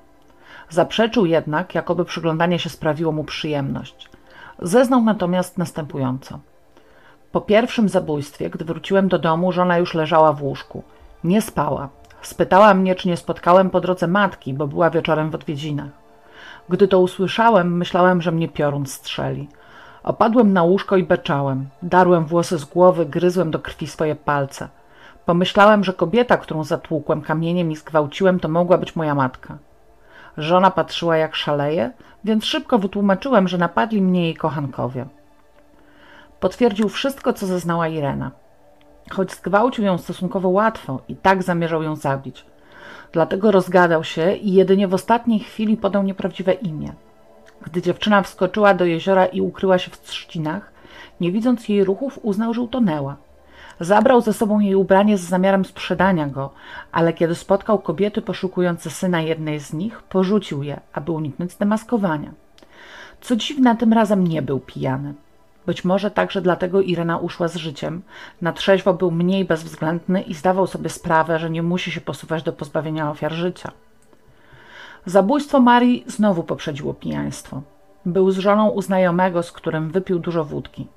Zaprzeczył 0.69 1.25
jednak, 1.25 1.75
jakoby 1.75 2.05
przyglądanie 2.05 2.59
się 2.59 2.69
sprawiło 2.69 3.11
mu 3.11 3.23
przyjemność. 3.23 4.09
Zeznał 4.61 5.01
natomiast 5.01 5.57
następująco. 5.57 6.39
Po 7.31 7.41
pierwszym 7.41 7.89
zabójstwie, 7.89 8.49
gdy 8.49 8.65
wróciłem 8.65 9.07
do 9.07 9.19
domu, 9.19 9.51
żona 9.51 9.77
już 9.77 9.93
leżała 9.93 10.33
w 10.33 10.43
łóżku. 10.43 10.83
Nie 11.23 11.41
spała. 11.41 11.89
Spytała 12.21 12.73
mnie, 12.73 12.95
czy 12.95 13.07
nie 13.07 13.17
spotkałem 13.17 13.69
po 13.69 13.81
drodze 13.81 14.07
matki, 14.07 14.53
bo 14.53 14.67
była 14.67 14.89
wieczorem 14.89 15.29
w 15.29 15.35
odwiedzinach. 15.35 16.04
Gdy 16.69 16.87
to 16.87 16.99
usłyszałem, 16.99 17.77
myślałem, 17.77 18.21
że 18.21 18.31
mnie 18.31 18.47
piorun 18.47 18.85
strzeli. 18.85 19.49
Opadłem 20.03 20.53
na 20.53 20.63
łóżko 20.63 20.97
i 20.97 21.03
beczałem. 21.03 21.69
Darłem 21.81 22.25
włosy 22.25 22.57
z 22.57 22.65
głowy, 22.65 23.05
gryzłem 23.05 23.51
do 23.51 23.59
krwi 23.59 23.87
swoje 23.87 24.15
palce. 24.15 24.67
Pomyślałem, 25.25 25.83
że 25.83 25.93
kobieta, 25.93 26.37
którą 26.37 26.63
zatłukłem 26.63 27.21
kamieniem 27.21 27.71
i 27.71 27.75
zgwałciłem, 27.75 28.39
to 28.39 28.47
mogła 28.47 28.77
być 28.77 28.95
moja 28.95 29.15
matka. 29.15 29.57
Żona 30.37 30.71
patrzyła 30.71 31.17
jak 31.17 31.35
szaleje, 31.35 31.91
więc 32.23 32.45
szybko 32.45 32.79
wytłumaczyłem, 32.79 33.47
że 33.47 33.57
napadli 33.57 34.01
mnie 34.01 34.23
jej 34.23 34.35
kochankowie. 34.35 35.05
Potwierdził 36.39 36.89
wszystko, 36.89 37.33
co 37.33 37.45
zeznała 37.45 37.87
Irena. 37.87 38.31
Choć 39.11 39.31
zgwałcił 39.31 39.85
ją 39.85 39.97
stosunkowo 39.97 40.49
łatwo 40.49 40.99
i 41.07 41.15
tak 41.15 41.43
zamierzał 41.43 41.83
ją 41.83 41.95
zabić. 41.95 42.45
Dlatego 43.11 43.51
rozgadał 43.51 44.03
się 44.03 44.35
i 44.35 44.53
jedynie 44.53 44.87
w 44.87 44.93
ostatniej 44.93 45.39
chwili 45.39 45.77
podał 45.77 46.03
nieprawdziwe 46.03 46.53
imię. 46.53 46.93
Gdy 47.61 47.81
dziewczyna 47.81 48.21
wskoczyła 48.21 48.73
do 48.73 48.85
jeziora 48.85 49.25
i 49.25 49.41
ukryła 49.41 49.77
się 49.77 49.91
w 49.91 50.01
trzcinach, 50.01 50.71
nie 51.21 51.31
widząc 51.31 51.69
jej 51.69 51.83
ruchów, 51.83 52.19
uznał, 52.23 52.53
że 52.53 52.61
utonęła. 52.61 53.15
Zabrał 53.79 54.21
ze 54.21 54.33
sobą 54.33 54.59
jej 54.59 54.75
ubranie 54.75 55.17
z 55.17 55.21
zamiarem 55.21 55.65
sprzedania 55.65 56.27
go, 56.27 56.53
ale 56.91 57.13
kiedy 57.13 57.35
spotkał 57.35 57.79
kobiety 57.79 58.21
poszukujące 58.21 58.89
syna 58.89 59.21
jednej 59.21 59.59
z 59.59 59.73
nich, 59.73 60.03
porzucił 60.03 60.63
je, 60.63 60.79
aby 60.93 61.11
uniknąć 61.11 61.51
zdemaskowania. 61.51 62.31
Co 63.21 63.35
dziwne, 63.35 63.75
tym 63.75 63.93
razem 63.93 64.27
nie 64.27 64.41
był 64.41 64.59
pijany. 64.59 65.13
Być 65.65 65.85
może 65.85 66.11
także 66.11 66.41
dlatego 66.41 66.81
Irena 66.81 67.17
uszła 67.17 67.47
z 67.47 67.55
życiem. 67.55 68.01
Na 68.41 68.53
trzeźwo 68.53 68.93
był 68.93 69.11
mniej 69.11 69.45
bezwzględny 69.45 70.21
i 70.21 70.33
zdawał 70.33 70.67
sobie 70.67 70.89
sprawę, 70.89 71.39
że 71.39 71.49
nie 71.49 71.63
musi 71.63 71.91
się 71.91 72.01
posuwać 72.01 72.43
do 72.43 72.53
pozbawienia 72.53 73.11
ofiar 73.11 73.33
życia. 73.33 73.71
Zabójstwo 75.05 75.59
Marii 75.59 76.03
znowu 76.07 76.43
poprzedziło 76.43 76.93
pijaństwo. 76.93 77.61
Był 78.05 78.31
z 78.31 78.37
żoną 78.37 78.69
u 78.69 78.81
znajomego, 78.81 79.43
z 79.43 79.51
którym 79.51 79.91
wypił 79.91 80.19
dużo 80.19 80.45
wódki. 80.45 80.87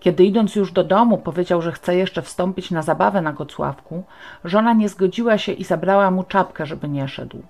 Kiedy 0.00 0.24
idąc 0.24 0.56
już 0.56 0.72
do 0.72 0.84
domu 0.84 1.18
powiedział, 1.18 1.62
że 1.62 1.72
chce 1.72 1.96
jeszcze 1.96 2.22
wstąpić 2.22 2.70
na 2.70 2.82
zabawę 2.82 3.22
na 3.22 3.32
Gocławku, 3.32 4.04
żona 4.44 4.72
nie 4.72 4.88
zgodziła 4.88 5.38
się 5.38 5.52
i 5.52 5.64
zabrała 5.64 6.10
mu 6.10 6.24
czapkę, 6.24 6.66
żeby 6.66 6.88
nie 6.88 7.08
szedł. 7.08 7.42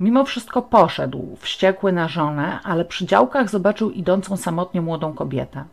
Mimo 0.00 0.24
wszystko 0.24 0.62
poszedł, 0.62 1.36
wściekły 1.40 1.92
na 1.92 2.08
żonę, 2.08 2.60
ale 2.64 2.84
przy 2.84 3.06
działkach 3.06 3.50
zobaczył 3.50 3.90
idącą 3.90 4.36
samotnie 4.36 4.80
młodą 4.80 5.12
kobietę. 5.12 5.64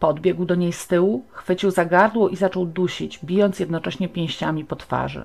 Podbiegł 0.00 0.44
do 0.44 0.54
niej 0.54 0.72
z 0.72 0.86
tyłu, 0.86 1.24
chwycił 1.30 1.70
za 1.70 1.84
gardło 1.84 2.28
i 2.28 2.36
zaczął 2.36 2.66
dusić, 2.66 3.20
bijąc 3.24 3.60
jednocześnie 3.60 4.08
pięściami 4.08 4.64
po 4.64 4.76
twarzy. 4.76 5.24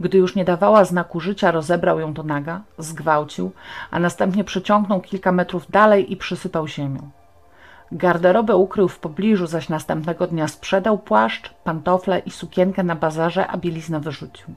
Gdy 0.00 0.18
już 0.18 0.34
nie 0.34 0.44
dawała 0.44 0.84
znaku 0.84 1.20
życia, 1.20 1.50
rozebrał 1.50 2.00
ją 2.00 2.12
do 2.12 2.22
naga, 2.22 2.60
zgwałcił, 2.78 3.52
a 3.90 3.98
następnie 3.98 4.44
przeciągnął 4.44 5.00
kilka 5.00 5.32
metrów 5.32 5.70
dalej 5.70 6.12
i 6.12 6.16
przysypał 6.16 6.68
ziemią. 6.68 7.10
Garderobę 7.92 8.56
ukrył 8.56 8.88
w 8.88 8.98
pobliżu, 8.98 9.46
zaś 9.46 9.68
następnego 9.68 10.26
dnia 10.26 10.48
sprzedał 10.48 10.98
płaszcz, 10.98 11.54
pantofle 11.64 12.18
i 12.18 12.30
sukienkę 12.30 12.82
na 12.82 12.94
bazarze, 12.96 13.46
a 13.46 13.56
bieliznę 13.56 14.00
wyrzucił. 14.00 14.54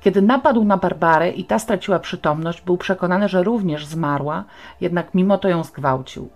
Kiedy 0.00 0.22
napadł 0.22 0.64
na 0.64 0.76
Barbarę 0.76 1.30
i 1.30 1.44
ta 1.44 1.58
straciła 1.58 1.98
przytomność, 1.98 2.60
był 2.60 2.76
przekonany, 2.76 3.28
że 3.28 3.42
również 3.42 3.86
zmarła, 3.86 4.44
jednak 4.80 5.14
mimo 5.14 5.38
to 5.38 5.48
ją 5.48 5.64
zgwałcił. 5.64 6.28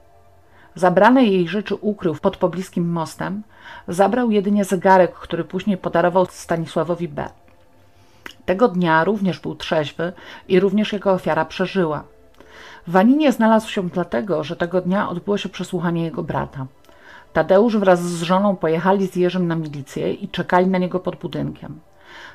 Zabrane 0.75 1.25
jej 1.25 1.49
rzeczy 1.49 1.75
ukrył 1.75 2.15
pod 2.15 2.37
pobliskim 2.37 2.91
mostem, 2.91 3.43
zabrał 3.89 4.31
jedynie 4.31 4.65
zegarek, 4.65 5.15
który 5.15 5.45
później 5.45 5.77
podarował 5.77 6.27
Stanisławowi 6.27 7.09
B. 7.09 7.29
Tego 8.45 8.69
dnia 8.69 9.05
również 9.05 9.41
był 9.41 9.55
trzeźwy 9.55 10.13
i 10.49 10.61
również 10.61 10.93
jego 10.93 11.13
ofiara 11.13 11.45
przeżyła. 11.45 12.05
W 12.87 12.97
Aninie 12.97 13.33
znalazł 13.33 13.71
się 13.71 13.89
dlatego, 13.89 14.45
że 14.45 14.57
tego 14.57 14.81
dnia 14.81 15.09
odbyło 15.09 15.39
się 15.39 15.49
przesłuchanie 15.49 16.05
jego 16.05 16.23
brata. 16.23 16.67
Tadeusz 17.33 17.77
wraz 17.77 18.03
z 18.03 18.23
żoną 18.23 18.57
pojechali 18.57 19.07
z 19.07 19.17
Jerzym 19.17 19.47
na 19.47 19.57
milicję 19.57 20.13
i 20.13 20.29
czekali 20.29 20.67
na 20.67 20.79
niego 20.79 21.01
pod 21.01 21.17
budynkiem. 21.17 21.81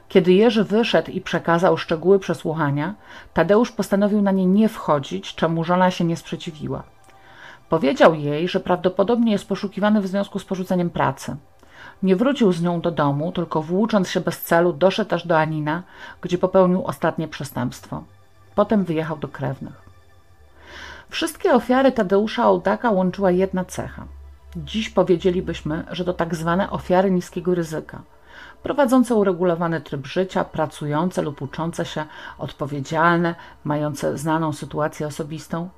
Kiedy 0.09 0.33
Jerzy 0.33 0.63
wyszedł 0.63 1.11
i 1.11 1.21
przekazał 1.21 1.77
szczegóły 1.77 2.19
przesłuchania, 2.19 2.93
Tadeusz 3.33 3.71
postanowił 3.71 4.21
na 4.21 4.31
nie 4.31 4.45
nie 4.45 4.69
wchodzić, 4.69 5.35
czemu 5.35 5.63
żona 5.63 5.91
się 5.91 6.03
nie 6.03 6.17
sprzeciwiła. 6.17 6.83
Powiedział 7.69 8.13
jej, 8.13 8.47
że 8.47 8.59
prawdopodobnie 8.59 9.31
jest 9.31 9.47
poszukiwany 9.47 10.01
w 10.01 10.07
związku 10.07 10.39
z 10.39 10.45
porzuceniem 10.45 10.89
pracy. 10.89 11.35
Nie 12.03 12.15
wrócił 12.15 12.51
z 12.51 12.61
nią 12.61 12.81
do 12.81 12.91
domu, 12.91 13.31
tylko 13.31 13.61
włócząc 13.61 14.09
się 14.09 14.19
bez 14.19 14.41
celu, 14.41 14.73
doszedł 14.73 15.15
aż 15.15 15.27
do 15.27 15.39
Anina, 15.39 15.83
gdzie 16.21 16.37
popełnił 16.37 16.85
ostatnie 16.85 17.27
przestępstwo. 17.27 18.03
Potem 18.55 18.83
wyjechał 18.83 19.17
do 19.17 19.27
krewnych. 19.27 19.81
Wszystkie 21.09 21.53
ofiary 21.53 21.91
Tadeusza 21.91 22.47
Ołdaka 22.47 22.91
łączyła 22.91 23.31
jedna 23.31 23.65
cecha. 23.65 24.05
Dziś 24.55 24.89
powiedzielibyśmy, 24.89 25.83
że 25.91 26.05
to 26.05 26.13
tak 26.13 26.35
zwane 26.35 26.69
ofiary 26.69 27.11
niskiego 27.11 27.55
ryzyka, 27.55 28.01
prowadzące 28.67 29.15
uregulowany 29.15 29.81
tryb 29.81 30.07
życia, 30.07 30.43
pracujące 30.43 31.21
lub 31.21 31.41
uczące 31.41 31.85
się, 31.85 32.05
odpowiedzialne, 32.37 33.35
mające 33.63 34.17
znaną 34.17 34.53
sytuację 34.53 35.07
osobistą. 35.07 35.69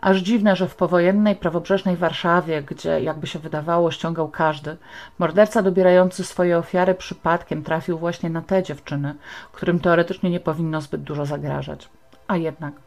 Aż 0.00 0.16
dziwne, 0.16 0.56
że 0.56 0.68
w 0.68 0.76
powojennej, 0.76 1.36
prawobrzeżnej 1.36 1.96
Warszawie, 1.96 2.62
gdzie, 2.62 3.00
jakby 3.00 3.26
się 3.26 3.38
wydawało, 3.38 3.90
ściągał 3.90 4.28
każdy, 4.28 4.76
morderca 5.18 5.62
dobierający 5.62 6.24
swoje 6.24 6.58
ofiary 6.58 6.94
przypadkiem 6.94 7.62
trafił 7.62 7.98
właśnie 7.98 8.30
na 8.30 8.42
te 8.42 8.62
dziewczyny, 8.62 9.14
którym 9.52 9.80
teoretycznie 9.80 10.30
nie 10.30 10.40
powinno 10.40 10.80
zbyt 10.80 11.02
dużo 11.02 11.26
zagrażać. 11.26 11.88
A 12.28 12.36
jednak. 12.36 12.85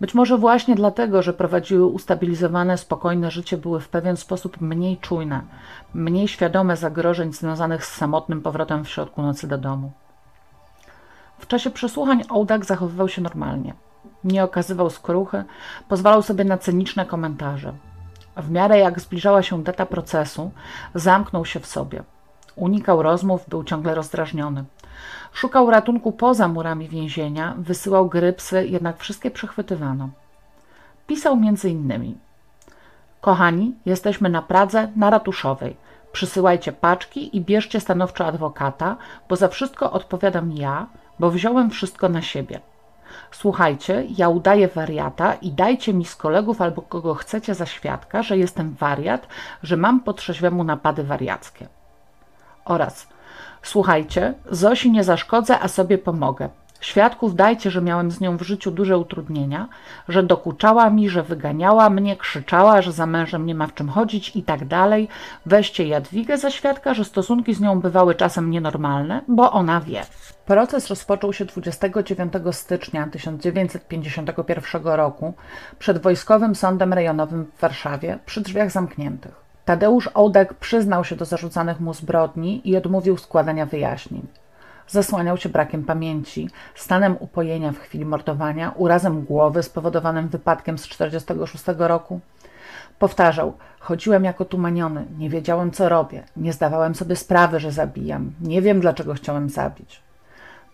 Być 0.00 0.14
może 0.14 0.38
właśnie 0.38 0.74
dlatego, 0.74 1.22
że 1.22 1.32
prowadziły 1.32 1.86
ustabilizowane, 1.86 2.78
spokojne 2.78 3.30
życie, 3.30 3.56
były 3.56 3.80
w 3.80 3.88
pewien 3.88 4.16
sposób 4.16 4.60
mniej 4.60 4.98
czujne, 4.98 5.42
mniej 5.94 6.28
świadome 6.28 6.76
zagrożeń 6.76 7.32
związanych 7.32 7.86
z 7.86 7.92
samotnym 7.92 8.42
powrotem 8.42 8.84
w 8.84 8.88
środku 8.88 9.22
nocy 9.22 9.48
do 9.48 9.58
domu. 9.58 9.92
W 11.38 11.46
czasie 11.46 11.70
przesłuchań 11.70 12.22
Ołdak 12.28 12.64
zachowywał 12.64 13.08
się 13.08 13.22
normalnie. 13.22 13.74
Nie 14.24 14.44
okazywał 14.44 14.90
skruchy, 14.90 15.44
pozwalał 15.88 16.22
sobie 16.22 16.44
na 16.44 16.58
cyniczne 16.58 17.06
komentarze. 17.06 17.72
W 18.36 18.50
miarę 18.50 18.78
jak 18.78 19.00
zbliżała 19.00 19.42
się 19.42 19.62
data 19.62 19.86
procesu, 19.86 20.50
zamknął 20.94 21.44
się 21.44 21.60
w 21.60 21.66
sobie. 21.66 22.02
Unikał 22.56 23.02
rozmów, 23.02 23.48
był 23.48 23.64
ciągle 23.64 23.94
rozdrażniony. 23.94 24.64
Szukał 25.32 25.70
ratunku 25.70 26.12
poza 26.12 26.48
murami 26.48 26.88
więzienia, 26.88 27.54
wysyłał 27.58 28.08
grypsy, 28.08 28.66
jednak 28.66 28.98
wszystkie 28.98 29.30
przechwytywano. 29.30 30.08
Pisał 31.06 31.38
innymi 31.64 32.18
Kochani, 33.20 33.74
jesteśmy 33.86 34.28
na 34.28 34.42
Pradze, 34.42 34.92
na 34.96 35.10
Ratuszowej. 35.10 35.76
Przysyłajcie 36.12 36.72
paczki 36.72 37.36
i 37.36 37.40
bierzcie 37.40 37.80
stanowczo 37.80 38.26
adwokata, 38.26 38.96
bo 39.28 39.36
za 39.36 39.48
wszystko 39.48 39.92
odpowiadam 39.92 40.52
ja, 40.52 40.86
bo 41.18 41.30
wziąłem 41.30 41.70
wszystko 41.70 42.08
na 42.08 42.22
siebie. 42.22 42.60
Słuchajcie, 43.30 44.04
ja 44.16 44.28
udaję 44.28 44.68
wariata 44.68 45.34
i 45.34 45.52
dajcie 45.52 45.94
mi 45.94 46.04
z 46.04 46.16
kolegów 46.16 46.62
albo 46.62 46.82
kogo 46.82 47.14
chcecie 47.14 47.54
za 47.54 47.66
świadka, 47.66 48.22
że 48.22 48.38
jestem 48.38 48.74
wariat, 48.74 49.28
że 49.62 49.76
mam 49.76 50.00
po 50.00 50.12
trzeźwemu 50.12 50.64
napady 50.64 51.04
wariackie. 51.04 51.68
Oraz 52.64 53.08
Słuchajcie, 53.62 54.34
Zosi 54.50 54.90
nie 54.90 55.04
zaszkodzę, 55.04 55.58
a 55.60 55.68
sobie 55.68 55.98
pomogę. 55.98 56.48
Świadków 56.80 57.34
dajcie, 57.34 57.70
że 57.70 57.82
miałem 57.82 58.10
z 58.10 58.20
nią 58.20 58.36
w 58.36 58.42
życiu 58.42 58.70
duże 58.70 58.98
utrudnienia, 58.98 59.68
że 60.08 60.22
dokuczała 60.22 60.90
mi, 60.90 61.08
że 61.08 61.22
wyganiała 61.22 61.90
mnie, 61.90 62.16
krzyczała, 62.16 62.82
że 62.82 62.92
za 62.92 63.06
mężem 63.06 63.46
nie 63.46 63.54
ma 63.54 63.66
w 63.66 63.74
czym 63.74 63.88
chodzić 63.88 64.36
i 64.36 64.42
tak 64.42 64.64
dalej. 64.64 65.08
Weźcie 65.46 65.86
Jadwigę 65.86 66.38
za 66.38 66.50
świadka, 66.50 66.94
że 66.94 67.04
stosunki 67.04 67.54
z 67.54 67.60
nią 67.60 67.80
bywały 67.80 68.14
czasem 68.14 68.50
nienormalne, 68.50 69.20
bo 69.28 69.52
ona 69.52 69.80
wie. 69.80 70.02
Proces 70.46 70.88
rozpoczął 70.88 71.32
się 71.32 71.44
29 71.44 72.32
stycznia 72.52 73.06
1951 73.06 74.82
roku 74.82 75.34
przed 75.78 76.02
Wojskowym 76.02 76.54
Sądem 76.54 76.92
Rejonowym 76.92 77.44
w 77.56 77.60
Warszawie 77.60 78.18
przy 78.26 78.40
drzwiach 78.40 78.70
zamkniętych. 78.70 79.49
Tadeusz 79.70 80.10
Ołdek 80.14 80.54
przyznał 80.54 81.04
się 81.04 81.16
do 81.16 81.24
zarzucanych 81.24 81.80
mu 81.80 81.94
zbrodni 81.94 82.68
i 82.68 82.76
odmówił 82.76 83.16
składania 83.16 83.66
wyjaśnień. 83.66 84.26
Zasłaniał 84.88 85.36
się 85.36 85.48
brakiem 85.48 85.84
pamięci, 85.84 86.50
stanem 86.74 87.16
upojenia 87.20 87.72
w 87.72 87.78
chwili 87.78 88.04
mordowania, 88.04 88.72
urazem 88.76 89.24
głowy 89.24 89.62
spowodowanym 89.62 90.28
wypadkiem 90.28 90.78
z 90.78 90.82
1946 90.82 91.64
roku. 91.78 92.20
Powtarzał: 92.98 93.52
Chodziłem 93.80 94.24
jako 94.24 94.44
tumaniony, 94.44 95.06
nie 95.18 95.30
wiedziałem 95.30 95.70
co 95.70 95.88
robię, 95.88 96.22
nie 96.36 96.52
zdawałem 96.52 96.94
sobie 96.94 97.16
sprawy, 97.16 97.60
że 97.60 97.72
zabijam, 97.72 98.32
nie 98.40 98.62
wiem 98.62 98.80
dlaczego 98.80 99.14
chciałem 99.14 99.50
zabić. 99.50 100.02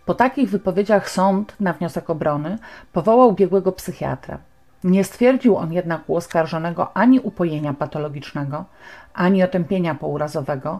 Po 0.05 0.13
takich 0.13 0.49
wypowiedziach 0.49 1.09
sąd, 1.09 1.55
na 1.59 1.73
wniosek 1.73 2.09
obrony, 2.09 2.57
powołał 2.93 3.33
biegłego 3.33 3.71
psychiatra. 3.71 4.37
Nie 4.83 5.03
stwierdził 5.03 5.57
on 5.57 5.73
jednak 5.73 6.09
u 6.09 6.15
oskarżonego 6.15 6.97
ani 6.97 7.19
upojenia 7.19 7.73
patologicznego, 7.73 8.65
ani 9.13 9.43
otępienia 9.43 9.95
pourazowego, 9.95 10.79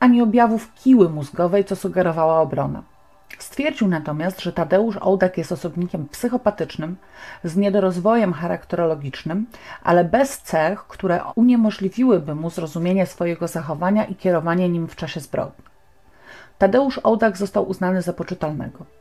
ani 0.00 0.22
objawów 0.22 0.74
kiły 0.74 1.08
mózgowej, 1.08 1.64
co 1.64 1.76
sugerowała 1.76 2.40
obrona. 2.40 2.82
Stwierdził 3.38 3.88
natomiast, 3.88 4.40
że 4.40 4.52
Tadeusz 4.52 4.96
Ołdak 5.00 5.38
jest 5.38 5.52
osobnikiem 5.52 6.08
psychopatycznym, 6.08 6.96
z 7.44 7.56
niedorozwojem 7.56 8.32
charakterologicznym, 8.32 9.46
ale 9.82 10.04
bez 10.04 10.38
cech, 10.38 10.86
które 10.86 11.20
uniemożliwiłyby 11.34 12.34
mu 12.34 12.50
zrozumienie 12.50 13.06
swojego 13.06 13.48
zachowania 13.48 14.04
i 14.04 14.14
kierowanie 14.14 14.68
nim 14.68 14.88
w 14.88 14.96
czasie 14.96 15.20
zbrodni. 15.20 15.64
Tadeusz 16.58 17.00
Ołdak 17.02 17.36
został 17.36 17.68
uznany 17.68 18.02
za 18.02 18.12
poczytalnego. 18.12 18.99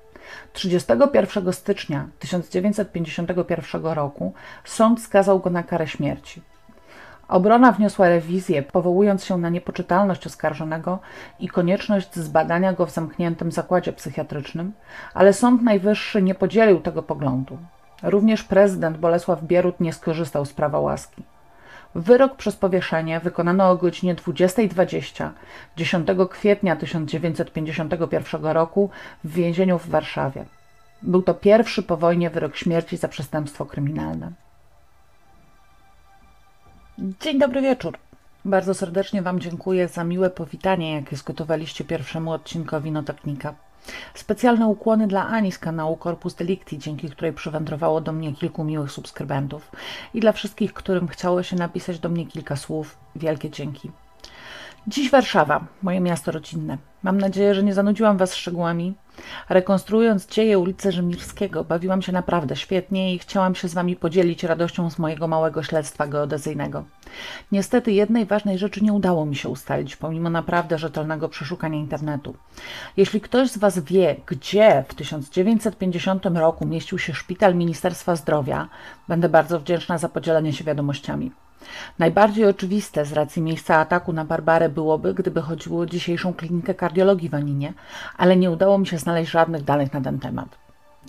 31 0.54 1.54
stycznia 1.54 2.08
1951 2.20 3.86
roku 3.86 4.34
sąd 4.64 5.02
skazał 5.02 5.40
go 5.40 5.50
na 5.50 5.64
karę 5.64 5.88
śmierci. 5.88 6.42
Obrona 7.28 7.72
wniosła 7.72 8.10
rewizję, 8.10 8.64
powołując 8.64 9.26
się 9.26 9.38
na 9.38 9.50
niepoczytalność 9.50 10.28
oskarżonego 10.28 11.00
i 11.40 11.48
konieczność 11.48 12.16
zbadania 12.16 12.74
go 12.74 12.86
w 12.86 12.92
zamkniętym 12.92 13.52
zakładzie 13.52 13.94
psychiatrycznym, 13.94 14.74
ale 15.14 15.34
Sąd 15.34 15.62
Najwyższy 15.62 16.22
nie 16.22 16.36
podzielił 16.36 16.80
tego 16.80 17.04
poglądu. 17.04 17.58
Również 18.04 18.44
prezydent 18.44 18.98
Bolesław 18.98 19.44
Bierut 19.44 19.80
nie 19.80 19.94
skorzystał 19.94 20.46
z 20.46 20.54
prawa 20.54 20.80
łaski. 20.80 21.24
Wyrok 21.96 22.36
przez 22.36 22.56
powieszenie 22.56 23.20
wykonano 23.20 23.72
o 23.72 23.76
godzinie 23.76 24.16
20.20 24.16 25.30
10 25.78 26.08
kwietnia 26.30 26.76
1951 26.76 28.46
roku 28.46 28.90
w 29.24 29.34
więzieniu 29.34 29.80
w 29.80 29.90
Warszawie. 29.90 30.46
Był 31.02 31.22
to 31.22 31.34
pierwszy 31.34 31.84
po 31.84 31.98
wojnie 31.98 32.30
wyrok 32.30 32.56
śmierci 32.56 32.98
za 32.98 33.08
przestępstwo 33.08 33.66
kryminalne. 33.66 34.32
Dzień 37.00 37.40
dobry 37.40 37.62
wieczór. 37.62 37.98
Bardzo 38.46 38.74
serdecznie 38.74 39.22
Wam 39.22 39.40
dziękuję 39.40 39.88
za 39.88 40.04
miłe 40.04 40.30
powitanie, 40.30 40.94
jakie 40.94 41.16
zgotowaliście 41.16 41.84
pierwszemu 41.84 42.32
odcinkowi 42.32 42.92
Notatnika. 42.92 43.54
Specjalne 44.14 44.68
ukłony 44.68 45.08
dla 45.08 45.28
Ani 45.28 45.52
z 45.52 45.60
kanału 45.60 45.98
Corpus 46.04 46.36
Delicti, 46.36 46.78
dzięki 46.78 47.10
której 47.10 47.34
przywędrowało 47.34 48.02
do 48.02 48.12
mnie 48.12 48.34
kilku 48.34 48.64
miłych 48.64 48.92
subskrybentów 48.92 49.72
i 50.14 50.20
dla 50.20 50.32
wszystkich, 50.32 50.74
którym 50.74 51.08
chciało 51.08 51.44
się 51.44 51.56
napisać 51.56 52.00
do 52.00 52.10
mnie 52.10 52.26
kilka 52.26 52.56
słów, 52.56 52.98
wielkie 53.16 53.50
dzięki. 53.50 53.92
Dziś 54.88 55.12
Warszawa, 55.12 55.66
moje 55.82 56.00
miasto 56.00 56.32
rodzinne. 56.32 56.78
Mam 57.04 57.18
nadzieję, 57.18 57.56
że 57.56 57.64
nie 57.64 57.74
zanudziłam 57.74 58.18
Was 58.18 58.36
szczegółami. 58.36 58.94
Rekonstruując 59.50 60.28
dzieje 60.28 60.60
ulicy 60.60 60.92
Rzymirskiego, 60.92 61.64
bawiłam 61.64 62.02
się 62.02 62.12
naprawdę 62.12 62.56
świetnie 62.56 63.14
i 63.14 63.20
chciałam 63.20 63.56
się 63.56 63.68
z 63.68 63.74
Wami 63.74 63.96
podzielić 63.96 64.44
radością 64.44 64.90
z 64.90 65.00
mojego 65.00 65.28
małego 65.28 65.64
śledztwa 65.64 66.08
geodezyjnego. 66.08 66.84
Niestety 67.52 67.92
jednej 67.92 68.26
ważnej 68.26 68.58
rzeczy 68.58 68.84
nie 68.84 68.94
udało 68.94 69.26
mi 69.26 69.36
się 69.36 69.50
ustalić, 69.50 69.96
pomimo 69.96 70.30
naprawdę 70.30 70.78
rzetelnego 70.78 71.30
przeszukania 71.30 71.78
internetu. 71.78 72.36
Jeśli 72.98 73.22
ktoś 73.22 73.50
z 73.52 73.58
Was 73.58 73.80
wie, 73.80 74.16
gdzie 74.26 74.84
w 74.88 74.96
1950 74.96 76.26
roku 76.26 76.66
mieścił 76.66 77.00
się 77.00 77.14
szpital 77.14 77.56
Ministerstwa 77.56 78.16
Zdrowia, 78.16 78.68
będę 79.08 79.30
bardzo 79.30 79.60
wdzięczna 79.60 79.98
za 79.98 80.10
podzielenie 80.10 80.54
się 80.54 80.64
wiadomościami. 80.64 81.32
Najbardziej 82.00 82.46
oczywiste 82.46 83.06
z 83.06 83.14
racji 83.14 83.42
miejsca 83.42 83.76
ataku 83.76 84.14
na 84.14 84.26
Barbarę 84.26 84.70
byłoby, 84.70 85.14
gdyby 85.14 85.42
chodziło 85.42 85.82
o 85.82 85.86
dzisiejszą 85.86 86.34
klinikę 86.34 86.74
kardiologii 86.74 87.30
w 87.30 87.36
Aninie, 87.36 87.74
ale 88.18 88.36
nie 88.36 88.52
udało 88.52 88.78
mi 88.78 88.88
się 88.88 88.98
znaleźć 88.98 89.32
żadnych 89.32 89.64
danych 89.64 89.94
na 89.94 90.02
ten 90.02 90.20
temat. 90.20 90.50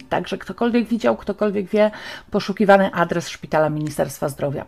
Także 0.09 0.39
ktokolwiek 0.39 0.89
widział, 0.89 1.17
ktokolwiek 1.17 1.67
wie, 1.67 1.91
poszukiwany 2.31 2.93
adres 2.93 3.29
szpitala 3.29 3.71
Ministerstwa 3.71 4.29
Zdrowia. 4.29 4.65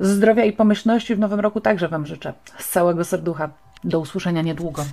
Zdrowia 0.00 0.44
i 0.44 0.52
pomyślności 0.52 1.14
w 1.14 1.18
nowym 1.18 1.40
roku 1.40 1.60
także 1.60 1.88
Wam 1.88 2.06
życzę. 2.06 2.32
Z 2.58 2.68
całego 2.68 3.04
serducha. 3.04 3.48
Do 3.84 4.00
usłyszenia 4.00 4.42
niedługo. 4.42 4.84